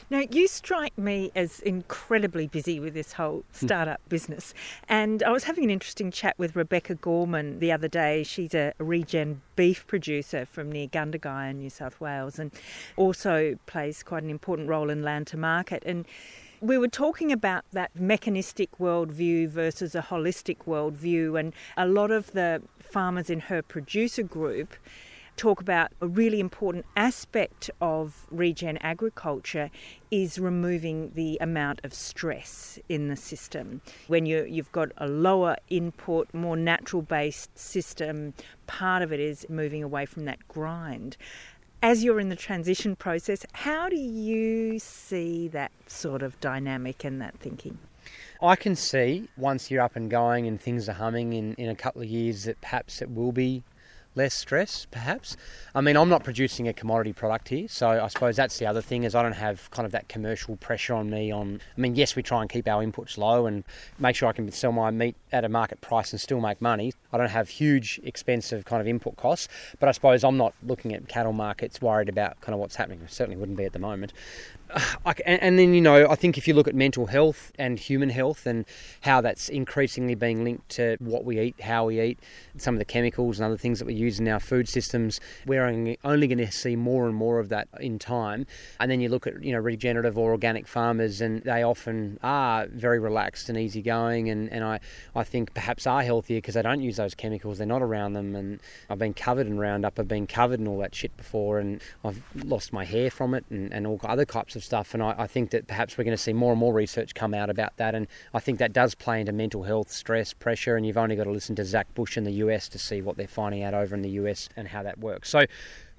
[0.09, 3.65] Now, you strike me as incredibly busy with this whole hmm.
[3.65, 4.53] startup business.
[4.87, 8.23] And I was having an interesting chat with Rebecca Gorman the other day.
[8.23, 12.51] She's a regen beef producer from near Gundagai in New South Wales and
[12.97, 15.83] also plays quite an important role in land to market.
[15.85, 16.05] And
[16.61, 22.31] we were talking about that mechanistic worldview versus a holistic worldview, and a lot of
[22.31, 24.75] the farmers in her producer group
[25.37, 29.71] talk about a really important aspect of regen agriculture
[30.11, 33.79] is removing the amount of stress in the system.
[34.07, 38.33] When you, you've got a lower input, more natural based system,
[38.67, 41.15] part of it is moving away from that grind
[41.81, 47.21] as you're in the transition process, how do you see that sort of dynamic and
[47.21, 47.77] that thinking?
[48.41, 51.75] I can see once you're up and going and things are humming in, in a
[51.75, 53.63] couple of years that perhaps it will be
[54.15, 55.37] less stress, perhaps.
[55.75, 58.81] I mean, I'm not producing a commodity product here, so I suppose that's the other
[58.81, 61.31] thing is I don't have kind of that commercial pressure on me.
[61.31, 63.63] On, I mean, yes, we try and keep our inputs low and
[63.99, 66.93] make sure I can sell my meat at a market price and still make money.
[67.11, 69.47] I don't have huge, expensive kind of input costs,
[69.79, 73.01] but I suppose I'm not looking at cattle markets worried about kind of what's happening.
[73.03, 74.13] I certainly wouldn't be at the moment.
[75.25, 78.45] and, then you know I think if you look at mental health and human health
[78.45, 78.65] and
[79.01, 82.19] how that's increasingly being linked to what we eat, how we eat,
[82.57, 85.65] some of the chemicals and other things that we use in our food systems, we're
[85.65, 88.45] only going to see more and more of that in time.
[88.79, 92.67] And then you look at you know regenerative or organic farmers, and they often are
[92.67, 94.79] very relaxed and easygoing, and, and I
[95.15, 98.35] I think perhaps are healthier because they don't use those chemicals, they're not around them.
[98.35, 101.81] And I've been covered in Roundup, I've been covered in all that shit before, and
[102.03, 104.93] I've lost my hair from it, and, and all other types of of stuff.
[104.93, 107.33] And I, I think that perhaps we're going to see more and more research come
[107.33, 107.95] out about that.
[107.95, 110.75] And I think that does play into mental health, stress, pressure.
[110.75, 113.17] And you've only got to listen to Zach Bush in the US to see what
[113.17, 115.29] they're finding out over in the US and how that works.
[115.29, 115.45] So,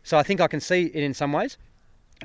[0.04, 1.58] so I think I can see it in some ways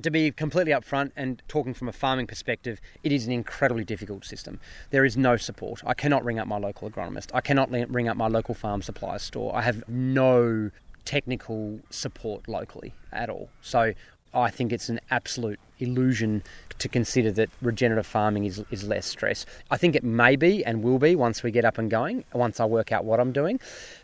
[0.01, 4.25] to be completely upfront and talking from a farming perspective, it is an incredibly difficult
[4.25, 4.59] system.
[4.89, 5.81] There is no support.
[5.85, 7.31] I cannot ring up my local agronomist.
[7.33, 9.55] I cannot ring up my local farm supply store.
[9.55, 10.71] I have no
[11.05, 13.49] technical support locally at all.
[13.61, 13.93] So
[14.33, 16.43] I think it's an absolute illusion
[16.79, 19.45] to consider that regenerative farming is, is less stress.
[19.71, 22.59] I think it may be and will be once we get up and going, once
[22.59, 23.59] I work out what I'm doing,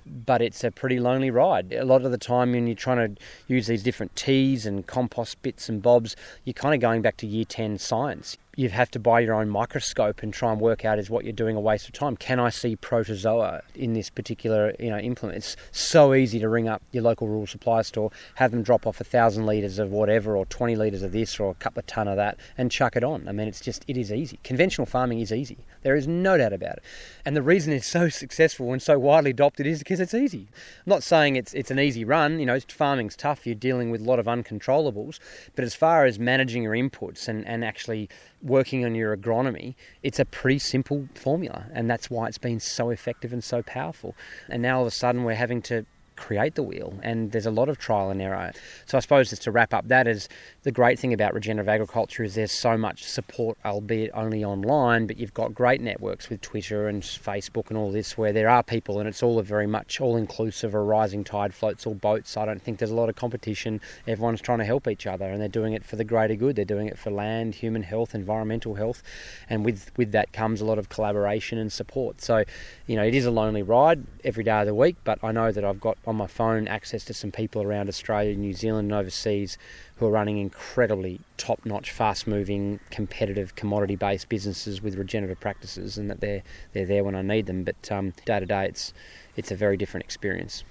[0.06, 1.74] but it's a pretty lonely ride.
[1.74, 5.42] A lot of the time, when you're trying to use these different teas and compost
[5.42, 9.00] bits and bobs, you're kind of going back to year 10 science you have to
[9.00, 11.88] buy your own microscope and try and work out is what you're doing a waste
[11.88, 12.18] of time.
[12.18, 15.38] Can I see protozoa in this particular you know implement?
[15.38, 19.00] It's so easy to ring up your local rural supply store, have them drop off
[19.00, 22.08] a thousand litres of whatever or 20 litres of this or a couple of ton
[22.08, 23.28] of that and chuck it on.
[23.28, 24.40] I mean, it's just it is easy.
[24.44, 25.58] Conventional farming is easy.
[25.84, 26.84] There is no doubt about it.
[27.26, 30.48] And the reason it's so successful and so widely adopted is because it's easy.
[30.86, 32.40] I'm not saying it's it's an easy run.
[32.40, 33.46] You know, farming's tough.
[33.46, 35.20] You're dealing with a lot of uncontrollables.
[35.56, 38.10] But as far as managing your inputs and and actually
[38.42, 42.90] working on your agronomy, it's a pretty simple formula, and that's why it's been so
[42.90, 44.16] effective and so powerful.
[44.50, 45.86] And now all of a sudden, we're having to
[46.22, 48.52] create the wheel, and there's a lot of trial and error.
[48.86, 50.30] So I suppose just to wrap up that is
[50.62, 55.18] the great thing about regenerative agriculture is there's so much support, albeit only online, but
[55.18, 59.00] you've got great networks with Twitter and Facebook and all this where there are people,
[59.00, 60.76] and it's all a very much all inclusive.
[60.76, 62.38] A rising tide floats all boats.
[62.38, 63.82] I don't think there's a lot of competition.
[64.08, 66.56] Everyone's trying to help each other, and they're doing it for the greater good.
[66.56, 69.02] They're doing it for land, human health, environmental health,
[69.50, 72.22] and with with that comes a lot of collaboration and support.
[72.22, 72.44] So,
[72.86, 75.52] you know, it is a lonely ride every day of the week, but I know
[75.52, 79.00] that I've got on my phone access to some people around Australia, New Zealand, and
[79.00, 79.58] overseas
[79.96, 85.98] who are running incredibly top notch, fast moving, competitive, commodity based businesses with regenerative practices,
[85.98, 86.44] and that they're,
[86.74, 87.64] they're there when I need them.
[87.64, 88.94] But day to day, it's,
[89.36, 90.64] it's a very different experience.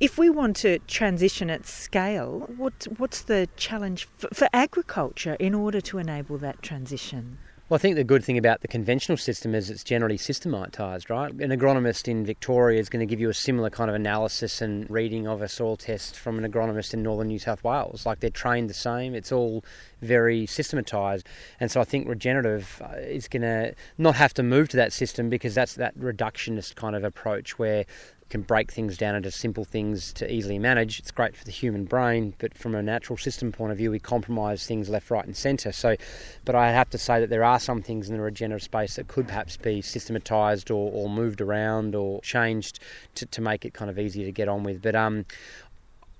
[0.00, 5.54] If we want to transition at scale, what, what's the challenge for, for agriculture in
[5.54, 7.38] order to enable that transition?
[7.68, 11.30] Well, I think the good thing about the conventional system is it's generally systematised, right?
[11.30, 14.88] An agronomist in Victoria is going to give you a similar kind of analysis and
[14.88, 18.06] reading of a soil test from an agronomist in northern New South Wales.
[18.06, 19.66] Like they're trained the same, it's all
[20.00, 21.26] very systematised.
[21.60, 24.94] And so I think regenerative uh, is going to not have to move to that
[24.94, 27.84] system because that's that reductionist kind of approach where
[28.30, 30.98] can break things down into simple things to easily manage.
[30.98, 33.98] It's great for the human brain, but from a natural system point of view, we
[33.98, 35.72] compromise things left, right, and centre.
[35.72, 35.96] So,
[36.44, 39.08] but I have to say that there are some things in the regenerative space that
[39.08, 42.80] could perhaps be systematised or, or moved around or changed
[43.14, 44.82] to, to make it kind of easier to get on with.
[44.82, 45.24] But um,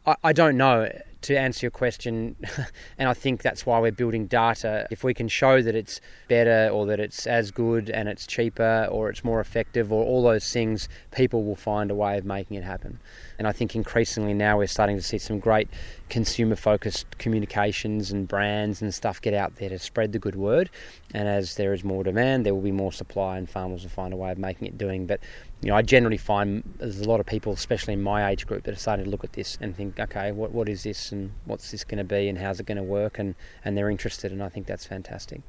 [0.06, 0.90] I, I don't know
[1.22, 2.36] to answer your question,
[2.98, 4.86] and I think that's why we're building data.
[4.90, 8.88] If we can show that it's better or that it's as good and it's cheaper
[8.90, 12.56] or it's more effective or all those things, people will find a way of making
[12.56, 13.00] it happen.
[13.38, 15.68] And I think increasingly now we're starting to see some great
[16.08, 20.70] consumer focused communications and brands and stuff get out there to spread the good word.
[21.14, 24.12] And as there is more demand, there will be more supply, and farmers will find
[24.12, 25.06] a way of making it doing.
[25.06, 25.20] But
[25.62, 28.64] you know, I generally find there's a lot of people, especially in my age group,
[28.64, 31.32] that are starting to look at this and think, okay, what what is this, and
[31.44, 34.32] what's this going to be, and how's it going to work, and and they're interested,
[34.32, 35.42] and I think that's fantastic.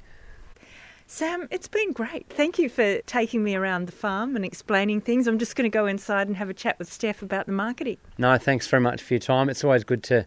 [1.12, 2.28] Sam, it's been great.
[2.30, 5.26] Thank you for taking me around the farm and explaining things.
[5.26, 7.98] I'm just going to go inside and have a chat with Steph about the marketing.
[8.20, 9.50] No, thanks very much for your time.
[9.50, 10.24] It's always good to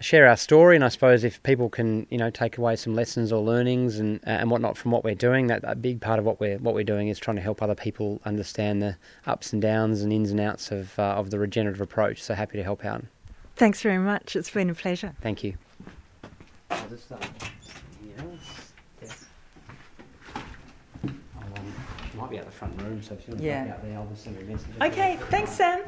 [0.00, 3.30] share our story, and I suppose if people can, you know, take away some lessons
[3.30, 6.24] or learnings and uh, and whatnot from what we're doing, that a big part of
[6.24, 8.96] what we're what we're doing is trying to help other people understand the
[9.28, 12.20] ups and downs and ins and outs of uh, of the regenerative approach.
[12.20, 13.04] So happy to help out.
[13.56, 14.36] Thanks very much.
[14.36, 15.14] It's been a pleasure.
[15.20, 15.54] Thank you.
[22.24, 23.74] might be at the front room, so if you want to yeah.
[23.74, 24.70] out there, I'll send you a message.
[24.80, 25.82] Okay, thanks, Sam.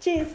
[0.00, 0.34] Cheers.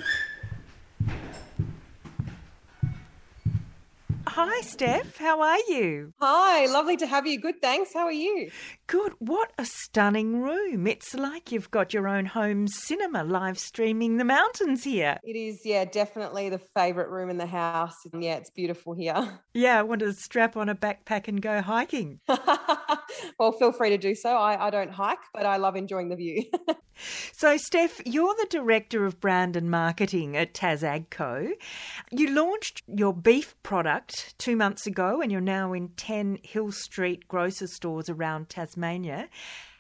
[4.28, 5.18] Hi, Steph.
[5.18, 6.14] How are you?
[6.22, 7.40] Hi, lovely to have you.
[7.40, 7.94] Good, thanks.
[7.94, 8.50] How are you?
[8.88, 9.14] Good.
[9.18, 10.86] What a stunning room.
[10.86, 15.18] It's like you've got your own home cinema live streaming the mountains here.
[15.24, 17.96] It is, yeah, definitely the favourite room in the house.
[18.14, 19.40] Yeah, it's beautiful here.
[19.56, 22.20] Yeah, I want to strap on a backpack and go hiking.
[23.40, 24.36] well, feel free to do so.
[24.36, 26.44] I, I don't hike, but I love enjoying the view.
[27.32, 31.52] so, Steph, you're the Director of Brand and Marketing at TasAgco.
[32.12, 37.26] You launched your beef product two months ago and you're now in 10 Hill Street
[37.30, 38.75] grocer stores around Tasmania.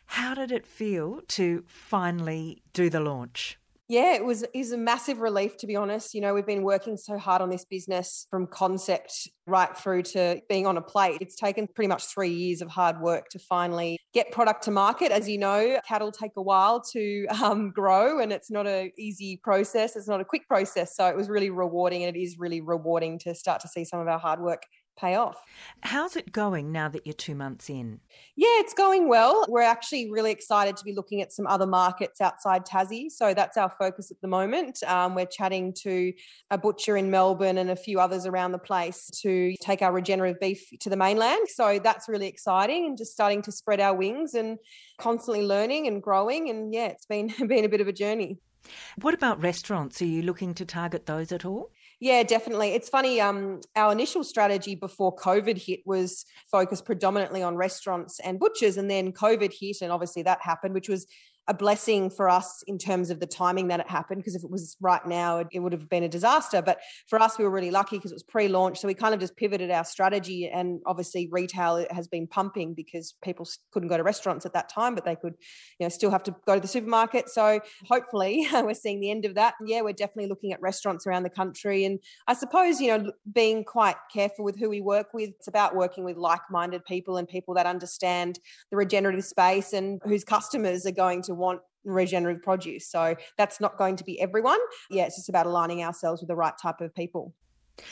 [0.07, 3.57] How did it feel to finally do the launch?
[3.87, 6.15] Yeah, it was is a massive relief to be honest.
[6.15, 10.41] You know, we've been working so hard on this business from concept right through to
[10.49, 11.19] being on a plate.
[11.21, 15.11] It's taken pretty much 3 years of hard work to finally get product to market.
[15.11, 19.37] As you know, cattle take a while to um, grow and it's not an easy
[19.43, 19.95] process.
[19.95, 20.95] It's not a quick process.
[20.95, 23.99] So it was really rewarding and it is really rewarding to start to see some
[23.99, 24.63] of our hard work
[24.97, 25.43] pay off.
[25.81, 27.99] How's it going now that you're two months in?
[28.35, 29.45] Yeah, it's going well.
[29.47, 33.09] We're actually really excited to be looking at some other markets outside Tassie.
[33.09, 34.81] So that's our focus at the moment.
[34.83, 36.13] Um, we're chatting to
[36.51, 40.39] a butcher in Melbourne and a few others around the place to take our regenerative
[40.39, 41.47] beef to the mainland.
[41.49, 44.57] So that's really exciting and just starting to spread our wings and
[44.97, 46.49] constantly learning and growing.
[46.49, 48.39] And yeah, it's been, been a bit of a journey.
[49.01, 50.01] What about restaurants?
[50.01, 51.71] Are you looking to target those at all?
[51.99, 52.69] Yeah, definitely.
[52.69, 53.21] It's funny.
[53.21, 58.89] Um, our initial strategy before COVID hit was focused predominantly on restaurants and butchers, and
[58.89, 61.07] then COVID hit, and obviously that happened, which was
[61.47, 64.49] a blessing for us in terms of the timing that it happened because if it
[64.49, 66.61] was right now it, it, would have been a disaster.
[66.61, 69.19] But for us we were really lucky because it was pre-launch so we kind of
[69.19, 74.03] just pivoted our strategy and obviously retail has been pumping because people couldn't go to
[74.03, 75.35] restaurants at that time but they could
[75.79, 77.29] you know still have to go to the supermarket.
[77.29, 79.55] So hopefully we're seeing the end of that.
[79.59, 83.11] And yeah we're definitely looking at restaurants around the country and i suppose you know
[83.31, 87.27] being quite careful with who we work with it's about working with like-minded people and
[87.27, 88.39] people that understand
[88.71, 92.89] the regenerative space and whose customers are going to want regenerative produce.
[92.89, 94.59] So that's not going to be everyone.
[94.89, 97.33] Yeah, it's just about aligning ourselves with the right type of people.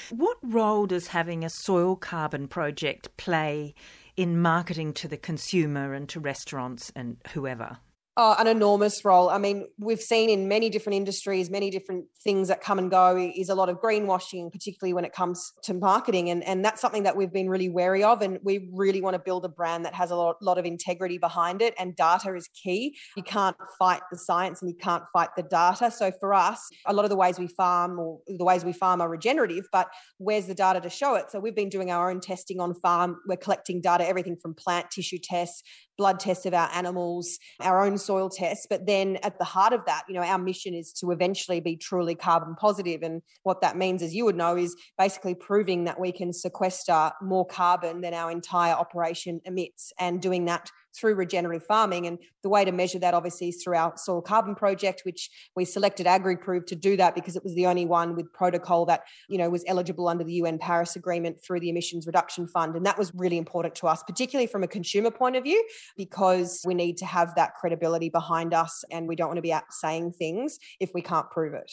[0.10, 3.75] What role does having a soil carbon project play
[4.15, 7.77] in marketing to the consumer and to restaurants and whoever?
[8.15, 9.28] Oh, an enormous role.
[9.28, 13.17] I mean, we've seen in many different industries, many different things that come and go
[13.17, 16.30] is a lot of greenwashing, particularly when it comes to marketing.
[16.30, 18.21] And, and that's something that we've been really wary of.
[18.21, 21.17] And we really want to build a brand that has a lot, lot of integrity
[21.17, 21.73] behind it.
[21.80, 22.95] And data is key.
[23.17, 25.89] You can't fight the science and you can't fight the data.
[25.89, 29.02] So for us, a lot of the ways we farm or the ways we farm
[29.02, 31.32] are regenerative, but where's the data to show it?
[31.32, 33.17] So we've been doing our own testing on farm.
[33.28, 35.63] We're collecting data, everything from plant tissue tests,
[35.97, 38.67] blood tests of our animals, our own soil tests.
[38.69, 41.75] But then at the heart of that, you know, our mission is to eventually be
[41.75, 43.01] truly carbon positive.
[43.03, 47.11] And what that means, as you would know, is basically proving that we can sequester
[47.21, 52.08] more carbon than our entire operation emits and doing that through regenerative farming.
[52.08, 55.65] And the way to measure that obviously is through our soil carbon project, which we
[55.65, 59.38] selected AgriProve to do that because it was the only one with protocol that, you
[59.38, 62.75] know, was eligible under the UN Paris Agreement through the Emissions Reduction Fund.
[62.75, 65.63] And that was really important to us, particularly from a consumer point of view,
[65.97, 69.53] because we need to have that credibility behind us and we don't want to be
[69.53, 71.71] out saying things if we can't prove it.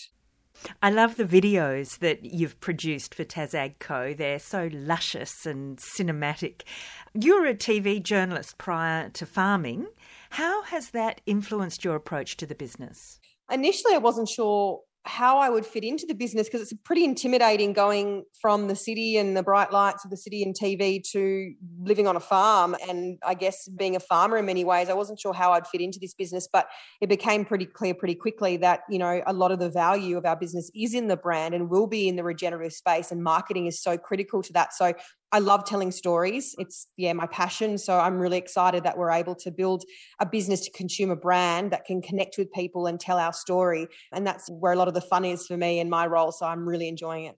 [0.83, 4.15] I love the videos that you've produced for Tas Ag Co.
[4.15, 6.63] They're so luscious and cinematic.
[7.15, 9.87] You were a TV journalist prior to farming.
[10.31, 13.19] How has that influenced your approach to the business?
[13.51, 17.73] Initially, I wasn't sure how I would fit into the business because it's pretty intimidating
[17.73, 22.07] going from the city and the bright lights of the city and TV to living
[22.07, 22.77] on a farm.
[22.87, 25.81] And I guess being a farmer in many ways, I wasn't sure how I'd fit
[25.81, 26.69] into this business, but
[27.01, 30.27] it became pretty clear pretty quickly that, you know, a lot of the value of
[30.27, 33.11] our business is in the brand and will be in the regenerative space.
[33.11, 34.75] And marketing is so critical to that.
[34.75, 34.93] So
[35.33, 36.55] I love telling stories.
[36.59, 37.79] It's yeah, my passion.
[37.79, 39.85] So I'm really excited that we're able to build
[40.19, 43.87] a business to consumer brand that can connect with people and tell our story.
[44.13, 46.33] And that's where a lot of the fun is for me in my role.
[46.33, 47.37] So I'm really enjoying it.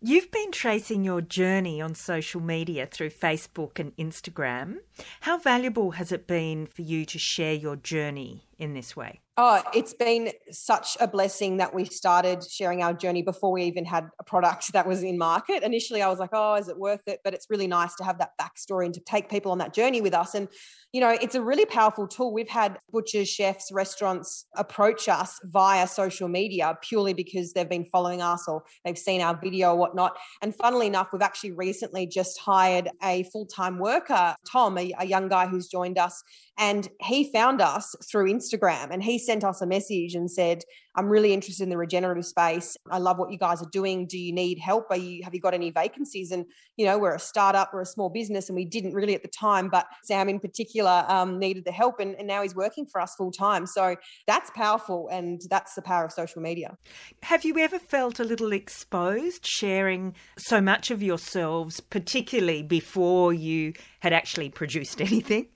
[0.00, 4.76] You've been tracing your journey on social media through Facebook and Instagram.
[5.22, 9.20] How valuable has it been for you to share your journey in this way?
[9.40, 13.84] Oh, it's been such a blessing that we started sharing our journey before we even
[13.84, 15.62] had a product that was in market.
[15.62, 17.20] Initially, I was like, oh, is it worth it?
[17.22, 20.00] But it's really nice to have that backstory and to take people on that journey
[20.00, 20.34] with us.
[20.34, 20.48] And,
[20.92, 22.32] you know, it's a really powerful tool.
[22.32, 28.20] We've had butchers, chefs, restaurants approach us via social media purely because they've been following
[28.20, 30.16] us or they've seen our video or whatnot.
[30.42, 35.06] And funnily enough, we've actually recently just hired a full time worker, Tom, a, a
[35.06, 36.24] young guy who's joined us.
[36.58, 40.62] And he found us through Instagram Instagram and he sent us a message and said,
[40.98, 42.76] I'm really interested in the regenerative space.
[42.90, 44.06] I love what you guys are doing.
[44.06, 44.86] Do you need help?
[44.90, 46.32] Are you have you got any vacancies?
[46.32, 46.44] And
[46.76, 49.28] you know, we're a startup, we're a small business, and we didn't really at the
[49.28, 53.00] time, but Sam in particular um, needed the help, and, and now he's working for
[53.00, 53.64] us full time.
[53.66, 53.94] So
[54.26, 56.76] that's powerful, and that's the power of social media.
[57.22, 63.74] Have you ever felt a little exposed sharing so much of yourselves, particularly before you
[64.00, 65.46] had actually produced anything?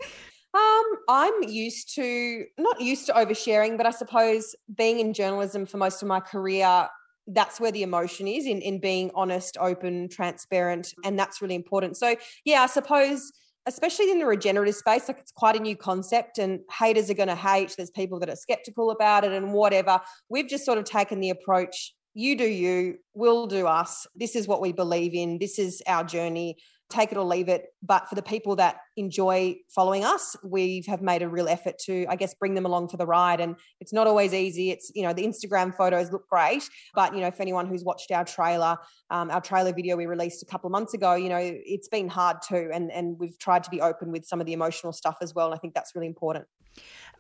[0.55, 5.79] Um, I'm used to not used to oversharing, but I suppose being in journalism for
[5.79, 6.89] most of my career,
[7.27, 11.97] that's where the emotion is in in being honest, open, transparent, and that's really important.
[11.97, 13.33] So yeah, I suppose
[13.67, 17.29] especially in the regenerative space, like it's quite a new concept and haters are going
[17.29, 17.73] to hate.
[17.77, 20.01] There's people that are skeptical about it and whatever.
[20.29, 24.07] We've just sort of taken the approach you do you, we'll do us.
[24.15, 25.39] This is what we believe in.
[25.39, 26.59] This is our journey
[26.93, 27.67] take it or leave it.
[27.83, 32.07] But for the people that enjoy following us, we have made a real effort to,
[32.09, 33.41] I guess, bring them along for the ride.
[33.41, 34.71] And it's not always easy.
[34.71, 36.69] It's, you know, the Instagram photos look great.
[36.95, 38.77] But, you know, for anyone who's watched our trailer,
[39.11, 42.09] um, our trailer video we released a couple of months ago, you know, it's been
[42.09, 42.71] hard too.
[42.73, 45.47] And, and we've tried to be open with some of the emotional stuff as well.
[45.47, 46.47] And I think that's really important.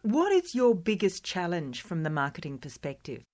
[0.02, 3.24] What is your biggest challenge from the marketing perspective?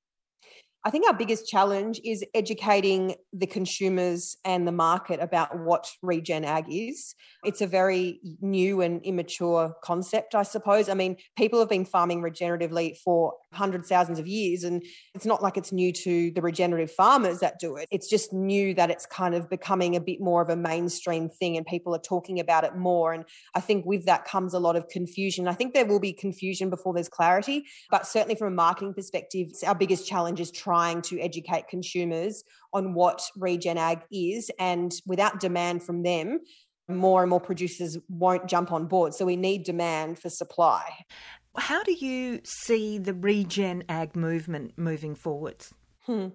[0.88, 6.46] I think our biggest challenge is educating the consumers and the market about what regen
[6.46, 7.14] ag is.
[7.44, 10.88] It's a very new and immature concept, I suppose.
[10.88, 14.82] I mean, people have been farming regeneratively for hundreds, thousands of years, and
[15.14, 17.86] it's not like it's new to the regenerative farmers that do it.
[17.90, 21.58] It's just new that it's kind of becoming a bit more of a mainstream thing
[21.58, 23.12] and people are talking about it more.
[23.12, 25.48] And I think with that comes a lot of confusion.
[25.48, 29.48] I think there will be confusion before there's clarity, but certainly from a marketing perspective,
[29.66, 34.50] our biggest challenge is trying to educate consumers on what regen ag is.
[34.58, 36.40] And without demand from them,
[36.88, 39.14] more and more producers won't jump on board.
[39.14, 41.04] So we need demand for supply.
[41.56, 45.74] How do you see the regen ag movement moving forwards?
[46.08, 46.28] Hmm.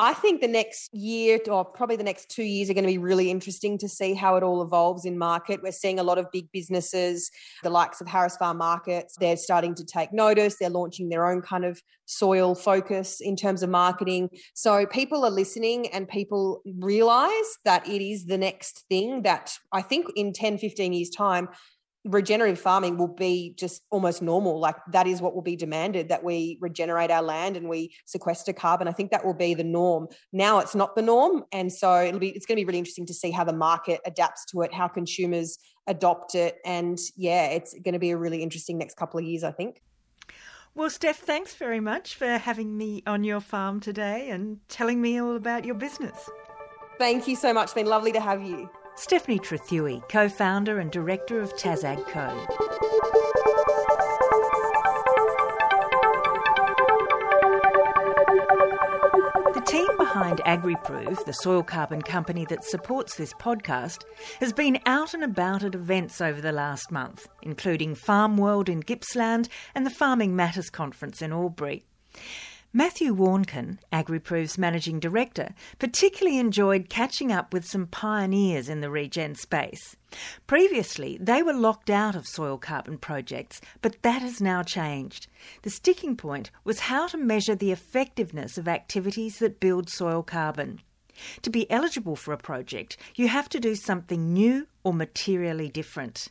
[0.00, 2.98] I think the next year or probably the next two years are going to be
[2.98, 5.62] really interesting to see how it all evolves in market.
[5.62, 7.30] We're seeing a lot of big businesses,
[7.62, 10.56] the likes of Harris Farm Markets, they're starting to take notice.
[10.58, 14.30] They're launching their own kind of soil focus in terms of marketing.
[14.54, 19.82] So people are listening and people realize that it is the next thing that I
[19.82, 21.48] think in 10, 15 years' time,
[22.04, 26.24] regenerative farming will be just almost normal like that is what will be demanded that
[26.24, 30.08] we regenerate our land and we sequester carbon i think that will be the norm
[30.32, 33.06] now it's not the norm and so it'll be it's going to be really interesting
[33.06, 37.72] to see how the market adapts to it how consumers adopt it and yeah it's
[37.84, 39.80] going to be a really interesting next couple of years i think
[40.74, 45.20] well, Steph, thanks very much for having me on your farm today and telling me
[45.20, 46.30] all about your business.
[46.96, 47.64] Thank you so much.
[47.64, 48.70] It's been lovely to have you.
[48.94, 52.28] Stephanie Trethewey, co founder and director of Tas Ag Co.
[59.54, 64.04] The team behind AgriProve, the soil carbon company that supports this podcast,
[64.40, 68.80] has been out and about at events over the last month, including Farm World in
[68.80, 71.84] Gippsland and the Farming Matters Conference in Albury.
[72.74, 79.34] Matthew Warnken, AgriProve's managing director, particularly enjoyed catching up with some pioneers in the regen
[79.34, 79.94] space.
[80.46, 85.26] Previously, they were locked out of soil carbon projects, but that has now changed.
[85.60, 90.80] The sticking point was how to measure the effectiveness of activities that build soil carbon.
[91.42, 96.30] To be eligible for a project, you have to do something new or materially different.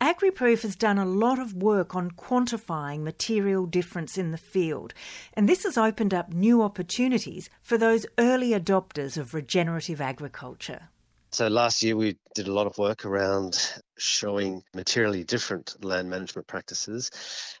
[0.00, 4.94] AgriProve has done a lot of work on quantifying material difference in the field,
[5.34, 10.88] and this has opened up new opportunities for those early adopters of regenerative agriculture.
[11.30, 13.58] So last year we did a lot of work around
[13.98, 17.10] showing materially different land management practices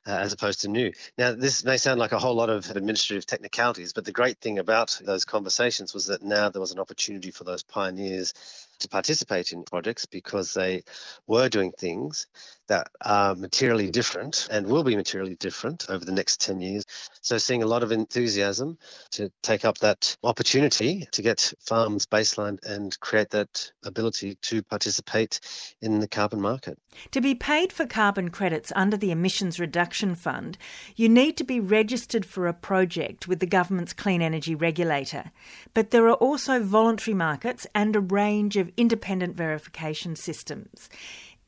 [0.06, 0.92] uh, as opposed to new.
[1.16, 4.58] Now, this may sound like a whole lot of administrative technicalities, but the great thing
[4.58, 8.34] about those conversations was that now there was an opportunity for those pioneers
[8.80, 10.82] to participate in projects because they
[11.26, 12.26] were doing things
[12.68, 16.84] that are materially different and will be materially different over the next 10 years.
[17.20, 18.78] So, seeing a lot of enthusiasm
[19.12, 25.40] to take up that opportunity to get farms baseline and create that ability to participate
[25.80, 26.78] in the carbon market.
[27.12, 30.58] To be paid for carbon credits under the Emissions Reduction Fund,
[30.96, 35.32] you need to be registered for a project with the government's clean energy regulator.
[35.74, 40.88] But there are also voluntary markets and a range of independent verification systems.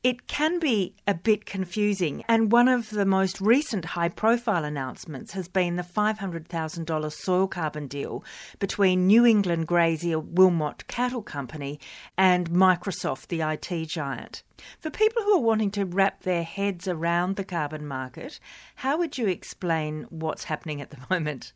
[0.04, 5.32] It can be a bit confusing, and one of the most recent high profile announcements
[5.32, 8.22] has been the $500,000 soil carbon deal
[8.58, 11.80] between New England grazier Wilmot Cattle Company
[12.18, 14.42] and Microsoft, the IT giant.
[14.78, 18.38] For people who are wanting to wrap their heads around the carbon market,
[18.74, 21.54] how would you explain what's happening at the moment?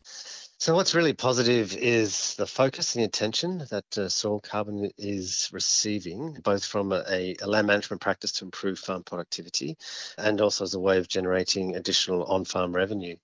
[0.61, 5.49] So, what's really positive is the focus and the attention that uh, soil carbon is
[5.53, 9.77] receiving, both from a, a, land management practice to improve farm productivity
[10.17, 13.15] and also as a way of generating additional on farm revenue.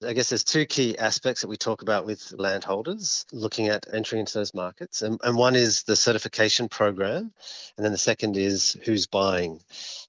[0.00, 4.20] I guess there's two key aspects that we talk about with landholders looking at entering
[4.20, 5.02] into those markets.
[5.02, 7.32] And, and one is the certification program,
[7.76, 9.58] and then the second is who's buying.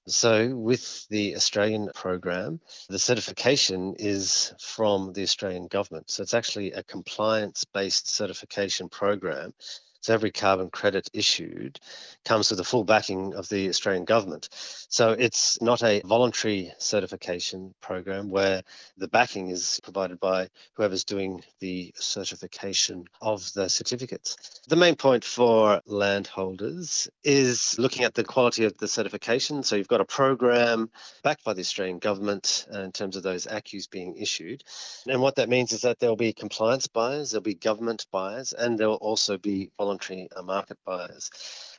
[0.06, 6.10] So, with the Australian program, the certification is from the Australian government.
[6.10, 9.52] So, it's actually a compliance based certification program
[10.00, 11.80] so every carbon credit issued
[12.24, 14.48] comes with the full backing of the Australian government.
[14.88, 18.62] So it's not a voluntary certification program where
[18.96, 24.36] the backing is provided by whoever's doing the certification of the certificates.
[24.68, 29.62] The main point for landholders is looking at the quality of the certification.
[29.62, 30.90] So you've got a program
[31.22, 34.62] backed by the Australian government uh, in terms of those ACCUs being issued.
[35.06, 38.78] And what that means is that there'll be compliance buyers, there'll be government buyers, and
[38.78, 41.30] there'll also be voluntary uh, market buyers.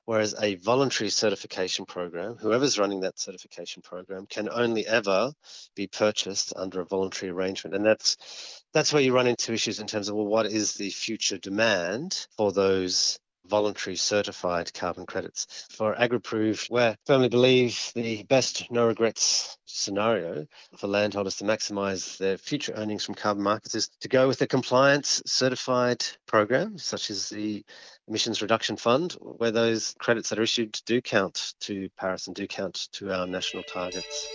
[0.05, 5.31] Whereas a voluntary certification program, whoever's running that certification program, can only ever
[5.75, 7.75] be purchased under a voluntary arrangement.
[7.75, 10.89] And that's that's where you run into issues in terms of well, what is the
[10.89, 13.19] future demand for those
[13.49, 15.65] voluntary certified carbon credits.
[15.71, 20.45] For AgriProve, we firmly believe the best no regrets scenario
[20.77, 24.47] for landholders to maximize their future earnings from carbon markets is to go with a
[24.47, 27.63] compliance certified program, such as the
[28.07, 32.47] Emissions Reduction Fund, where those credits that are issued do count to Paris and do
[32.47, 34.27] count to our national targets.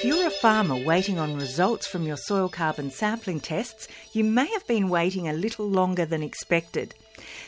[0.00, 4.46] If you're a farmer waiting on results from your soil carbon sampling tests, you may
[4.46, 6.94] have been waiting a little longer than expected.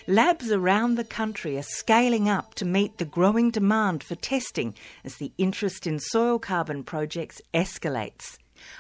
[0.07, 5.17] Labs around the country are scaling up to meet the growing demand for testing as
[5.17, 8.37] the interest in soil carbon projects escalates.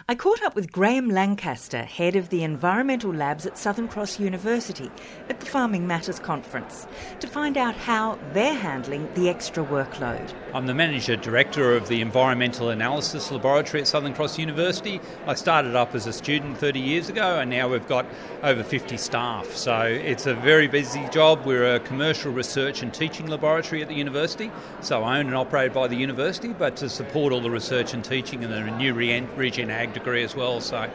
[0.09, 4.91] I caught up with Graham Lancaster, head of the environmental labs at Southern Cross University,
[5.28, 6.89] at the Farming Matters conference,
[7.20, 10.33] to find out how they're handling the extra workload.
[10.55, 15.01] I'm the manager director of the Environmental Analysis Laboratory at Southern Cross University.
[15.26, 18.05] I started up as a student 30 years ago, and now we've got
[18.43, 19.55] over 50 staff.
[19.55, 21.47] So it's a very busy job.
[21.47, 25.87] We're a commercial research and teaching laboratory at the university, so owned and operated by
[25.87, 29.28] the university, but to support all the research and teaching and the new regen
[29.73, 30.61] ag degree as well.
[30.61, 30.91] So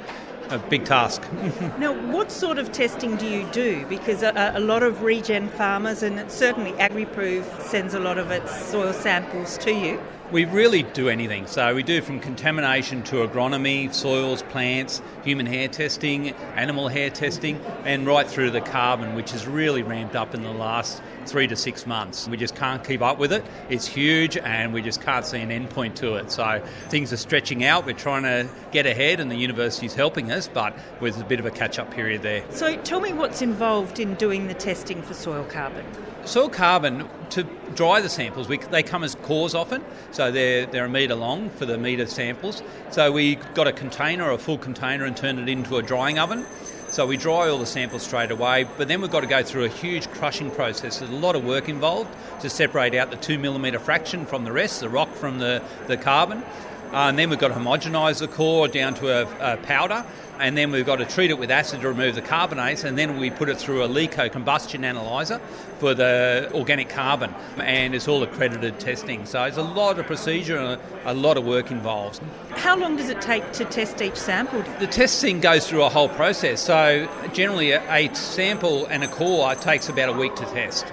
[0.49, 1.21] a big task.
[1.77, 3.85] now, what sort of testing do you do?
[3.87, 8.69] Because a, a, lot of regen farmers, and certainly AgriProve sends a lot of its
[8.69, 10.01] soil samples to you.
[10.29, 11.47] We really do anything.
[11.47, 17.61] So we do from contamination to agronomy, soils, plants, human hair testing, animal hair testing,
[17.85, 21.55] and right through the carbon, which has really ramped up in the last three to
[21.55, 22.27] six months.
[22.27, 23.45] We just can't keep up with it.
[23.69, 26.29] It's huge, and we just can't see an endpoint to it.
[26.29, 27.85] So things are stretching out.
[27.85, 31.45] We're trying to get ahead, and the university's helping us, but with a bit of
[31.45, 32.43] a catch-up period there.
[32.51, 35.85] So tell me what's involved in doing the testing for soil carbon.
[36.27, 40.83] Soil carbon, to dry the samples, we, they come as cores often, so they're, they're
[40.83, 42.61] a metre long for the metre samples.
[42.91, 46.45] So we got a container, a full container, and turned it into a drying oven.
[46.89, 49.63] So we dry all the samples straight away, but then we've got to go through
[49.63, 50.99] a huge crushing process.
[50.99, 54.51] There's a lot of work involved to separate out the two millimetre fraction from the
[54.51, 56.43] rest, the rock from the, the carbon.
[56.91, 60.05] Uh, and then we've got to homogenise the core down to a, a powder
[60.39, 63.17] and then we've got to treat it with acid to remove the carbonates, and then
[63.17, 65.39] we put it through a LECO combustion analyzer
[65.79, 69.25] for the organic carbon, and it's all accredited testing.
[69.25, 72.21] So it's a lot of procedure and a, a lot of work involved.
[72.51, 74.63] How long does it take to test each sample?
[74.79, 76.61] The testing goes through a whole process.
[76.61, 80.91] So generally, a sample and a core takes about a week to test.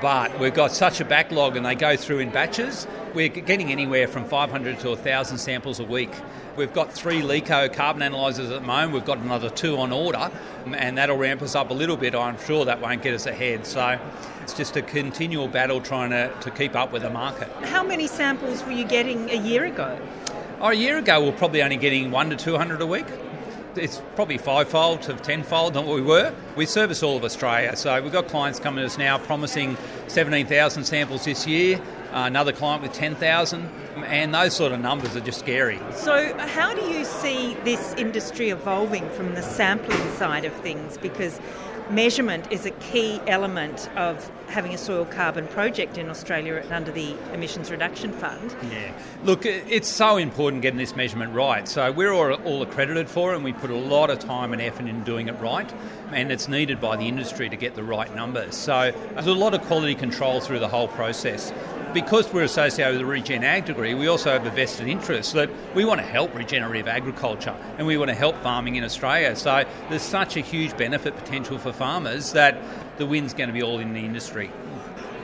[0.00, 2.86] But we've got such a backlog and they go through in batches,
[3.18, 6.12] we're getting anywhere from 500 to 1,000 samples a week.
[6.54, 8.92] We've got three LECO carbon analyzers at the moment.
[8.92, 10.30] We've got another two on order,
[10.64, 12.14] um, and that'll ramp us up a little bit.
[12.14, 13.66] I'm sure that won't get us ahead.
[13.66, 13.98] So
[14.42, 17.48] it's just a continual battle trying to, to keep up with the market.
[17.64, 19.98] How many samples were you getting a year ago?
[20.60, 23.06] Oh, a year ago, we are probably only getting one to 200 a week
[23.78, 26.34] it's probably fivefold to tenfold than what we were.
[26.56, 29.76] We service all of Australia, so we've got clients coming to us now promising
[30.08, 31.80] 17,000 samples this year.
[32.12, 33.68] Uh, another client with 10,000,
[34.06, 35.78] and those sort of numbers are just scary.
[35.92, 40.96] So, how do you see this industry evolving from the sampling side of things?
[40.98, 41.40] Because
[41.90, 47.14] measurement is a key element of having a soil carbon project in Australia under the
[47.32, 48.54] Emissions Reduction Fund.
[48.70, 48.92] Yeah.
[49.24, 51.68] Look, it's so important getting this measurement right.
[51.68, 54.62] So we're all, all accredited for it and we put a lot of time and
[54.62, 55.72] effort in doing it right.
[56.12, 58.56] And it's needed by the industry to get the right numbers.
[58.56, 61.52] So there's a lot of quality control through the whole process
[61.94, 65.50] because we're associated with the Regen Ag degree, we also have a vested interest that
[65.74, 69.34] we want to help regenerative agriculture and we want to help farming in Australia.
[69.36, 72.58] So there's such a huge benefit potential for farmers that
[72.98, 74.50] the win's going to be all in the industry.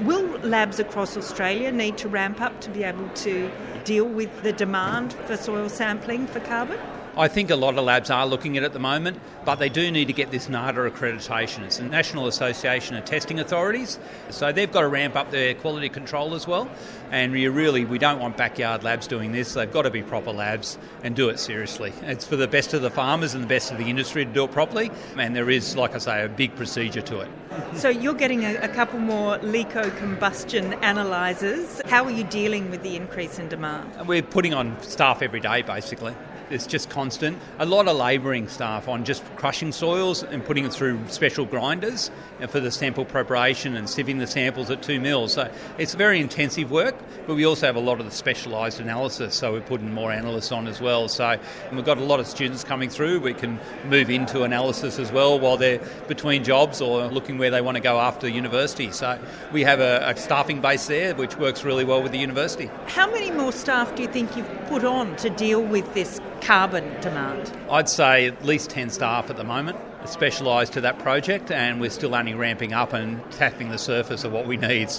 [0.00, 3.50] Will labs across Australia need to ramp up to be able to
[3.84, 6.78] deal with the demand for soil sampling for carbon?
[7.16, 9.68] I think a lot of labs are looking at it at the moment, but they
[9.68, 11.62] do need to get this NATA accreditation.
[11.62, 14.00] It's the National Association of Testing Authorities,
[14.30, 16.68] so they've got to ramp up their quality control as well.
[17.12, 19.54] And we really, we don't want backyard labs doing this.
[19.54, 21.92] They've got to be proper labs and do it seriously.
[22.02, 24.44] It's for the best of the farmers and the best of the industry to do
[24.44, 24.90] it properly.
[25.16, 27.28] And there is, like I say, a big procedure to it.
[27.76, 31.80] So you're getting a, a couple more LECO combustion analyzers.
[31.86, 34.08] How are you dealing with the increase in demand?
[34.08, 36.16] We're putting on staff every day, basically.
[36.50, 37.38] It's just constant.
[37.58, 42.10] A lot of labouring staff on just crushing soils and putting it through special grinders
[42.40, 45.32] uh, for the sample preparation and sieving the samples at two mills.
[45.32, 46.94] So it's very intensive work,
[47.26, 50.52] but we also have a lot of the specialised analysis, so we're putting more analysts
[50.52, 51.08] on as well.
[51.08, 51.38] So
[51.72, 53.20] we've got a lot of students coming through.
[53.20, 57.62] We can move into analysis as well while they're between jobs or looking where they
[57.62, 58.90] want to go after university.
[58.90, 59.18] So
[59.52, 62.70] we have a, a staffing base there, which works really well with the university.
[62.86, 66.84] How many more staff do you think you've put on to deal with this carbon
[67.00, 67.52] demand?
[67.70, 71.90] I'd say at least 10 staff at the moment specialised to that project, and we're
[71.90, 74.90] still only ramping up and tapping the surface of what we need.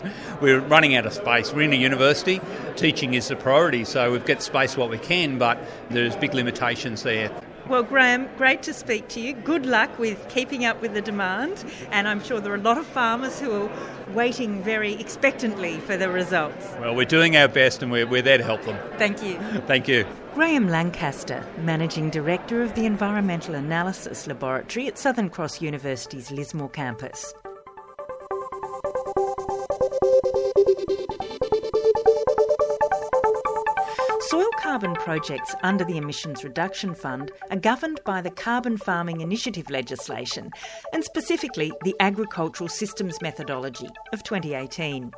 [0.41, 1.53] We're running out of space.
[1.53, 2.41] We're in a university,
[2.75, 7.03] teaching is the priority, so we've got space what we can, but there's big limitations
[7.03, 7.29] there.
[7.67, 9.33] Well, Graham, great to speak to you.
[9.33, 12.77] Good luck with keeping up with the demand, and I'm sure there are a lot
[12.77, 13.71] of farmers who are
[14.13, 16.71] waiting very expectantly for the results.
[16.79, 18.77] Well, we're doing our best and we're, we're there to help them.
[18.99, 19.39] Thank you.
[19.67, 20.05] Thank you.
[20.35, 27.33] Graham Lancaster, Managing Director of the Environmental Analysis Laboratory at Southern Cross University's Lismore campus.
[34.65, 40.49] Carbon projects under the Emissions Reduction Fund are governed by the Carbon Farming Initiative legislation
[40.91, 45.13] and specifically the Agricultural Systems Methodology of 2018.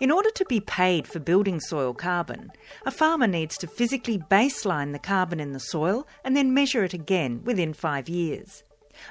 [0.00, 2.50] In order to be paid for building soil carbon,
[2.86, 6.94] a farmer needs to physically baseline the carbon in the soil and then measure it
[6.94, 8.64] again within five years.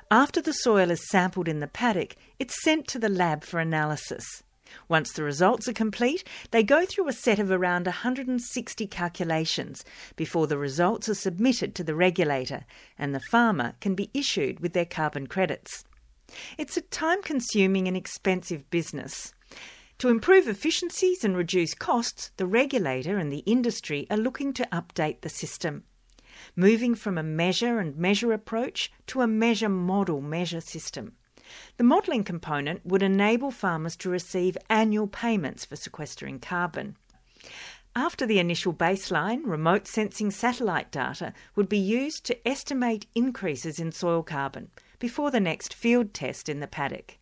[0.09, 4.41] After the soil is sampled in the paddock, it's sent to the lab for analysis.
[4.88, 9.84] Once the results are complete, they go through a set of around 160 calculations
[10.15, 12.65] before the results are submitted to the regulator
[12.97, 15.84] and the farmer can be issued with their carbon credits.
[16.57, 19.34] It's a time consuming and expensive business.
[19.99, 25.22] To improve efficiencies and reduce costs, the regulator and the industry are looking to update
[25.22, 25.84] the system,
[26.55, 31.17] moving from a measure and measure approach to a measure model measure system.
[31.77, 36.95] The modelling component would enable farmers to receive annual payments for sequestering carbon.
[37.95, 43.91] After the initial baseline, remote sensing satellite data would be used to estimate increases in
[43.91, 44.69] soil carbon
[44.99, 47.17] before the next field test in the paddock.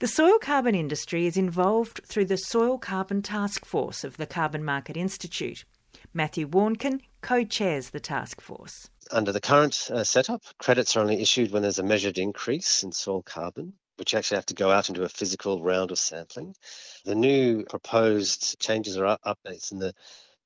[0.00, 4.64] The soil carbon industry is involved through the Soil Carbon Task Force of the Carbon
[4.64, 5.64] Market Institute.
[6.14, 8.88] Matthew Warnken co chairs the task force.
[9.10, 12.92] Under the current uh, setup, credits are only issued when there's a measured increase in
[12.92, 16.54] soil carbon, which actually have to go out and do a physical round of sampling.
[17.04, 19.92] The new proposed changes or updates in the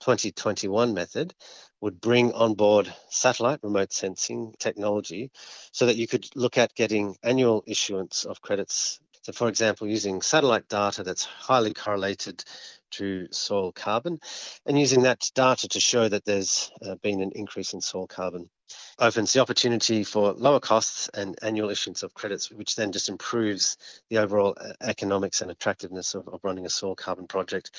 [0.01, 1.33] 2021 method
[1.81, 5.31] would bring on board satellite remote sensing technology
[5.71, 10.20] so that you could look at getting annual issuance of credits so, for example, using
[10.20, 12.45] satellite data that's highly correlated
[12.93, 14.18] to soil carbon
[14.66, 18.51] and using that data to show that there's uh, been an increase in soil carbon
[18.99, 23.77] opens the opportunity for lower costs and annual issuance of credits, which then just improves
[24.11, 27.70] the overall uh, economics and attractiveness of, of running a soil carbon project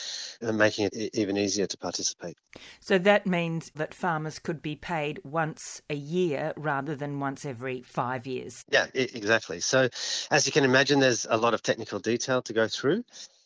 [0.41, 2.37] and making it even easier to participate.
[2.79, 7.81] So that means that farmers could be paid once a year rather than once every
[7.81, 8.63] five years.
[8.69, 9.59] Yeah, exactly.
[9.59, 9.89] So,
[10.31, 13.03] as you can imagine, there's a lot of technical detail to go through.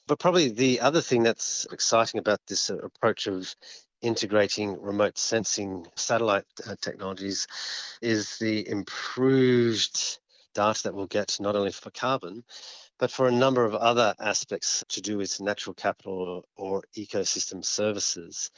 [0.07, 3.53] But probably the other thing that's exciting about this uh, approach of
[4.01, 7.47] integrating remote sensing satellite uh, technologies
[8.01, 10.19] is the improved
[10.53, 12.43] data that we'll get not only for carbon
[12.99, 18.49] but for a number of other aspects to do with natural capital or, ecosystem services.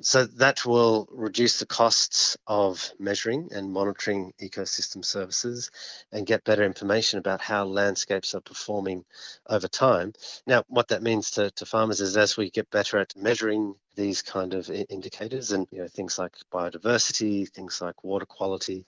[0.00, 5.70] So that will reduce the costs of measuring and monitoring ecosystem services
[6.12, 9.04] and get better information about how landscapes are performing
[9.48, 10.12] over time.
[10.46, 14.22] Now, what that means to, to farmers is as we get better at measuring these
[14.22, 18.86] kind of indicators and you know things like biodiversity, things like water quality,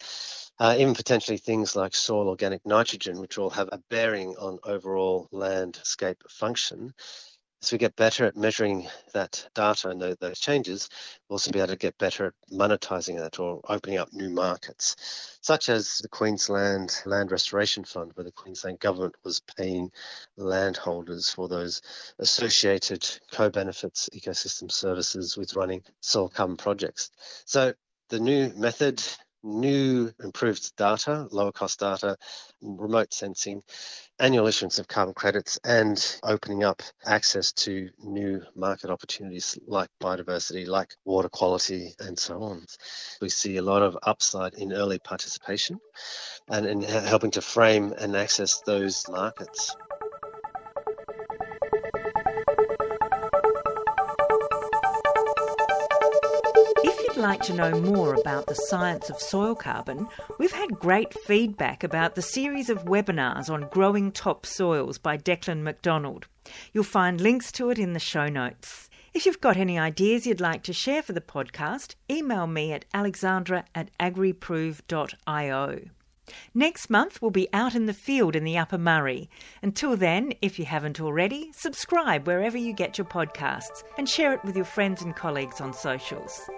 [0.60, 5.28] uh, even potentially things like soil organic nitrogen, which all have a bearing on overall
[5.32, 6.94] landscape function.
[7.62, 10.88] As we get better at measuring that data and those changes,
[11.28, 14.96] we'll also be able to get better at monetizing that or opening up new markets,
[15.42, 19.92] such as the Queensland Land Restoration Fund, where the Queensland government was paying
[20.38, 21.82] landholders for those
[22.18, 27.10] associated co benefits ecosystem services with running soil carbon projects.
[27.44, 27.74] So
[28.08, 29.02] the new method
[29.42, 32.16] new improved data, lower cost data,
[32.62, 33.62] remote sensing,
[34.18, 40.66] annual issuance of carbon credits, and opening up access to new market opportunities like biodiversity,
[40.66, 42.66] like water quality, and so on.
[43.20, 45.80] We see a lot of upside in early participation
[46.48, 49.74] and in helping to frame and access those markets.
[57.20, 60.08] Like to know more about the science of soil carbon,
[60.38, 65.62] we've had great feedback about the series of webinars on growing top soils by Declan
[65.62, 66.26] McDonald.
[66.72, 68.88] You'll find links to it in the show notes.
[69.12, 72.86] If you've got any ideas you'd like to share for the podcast, email me at
[72.94, 75.80] alexandra at agriprove.io.
[76.54, 79.28] Next month, we'll be out in the field in the Upper Murray.
[79.62, 84.44] Until then, if you haven't already, subscribe wherever you get your podcasts and share it
[84.44, 86.48] with your friends and colleagues on socials.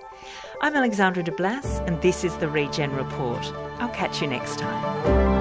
[0.60, 3.44] I'm Alexandra de Blas, and this is the Regen Report.
[3.78, 5.32] I'll catch you next time.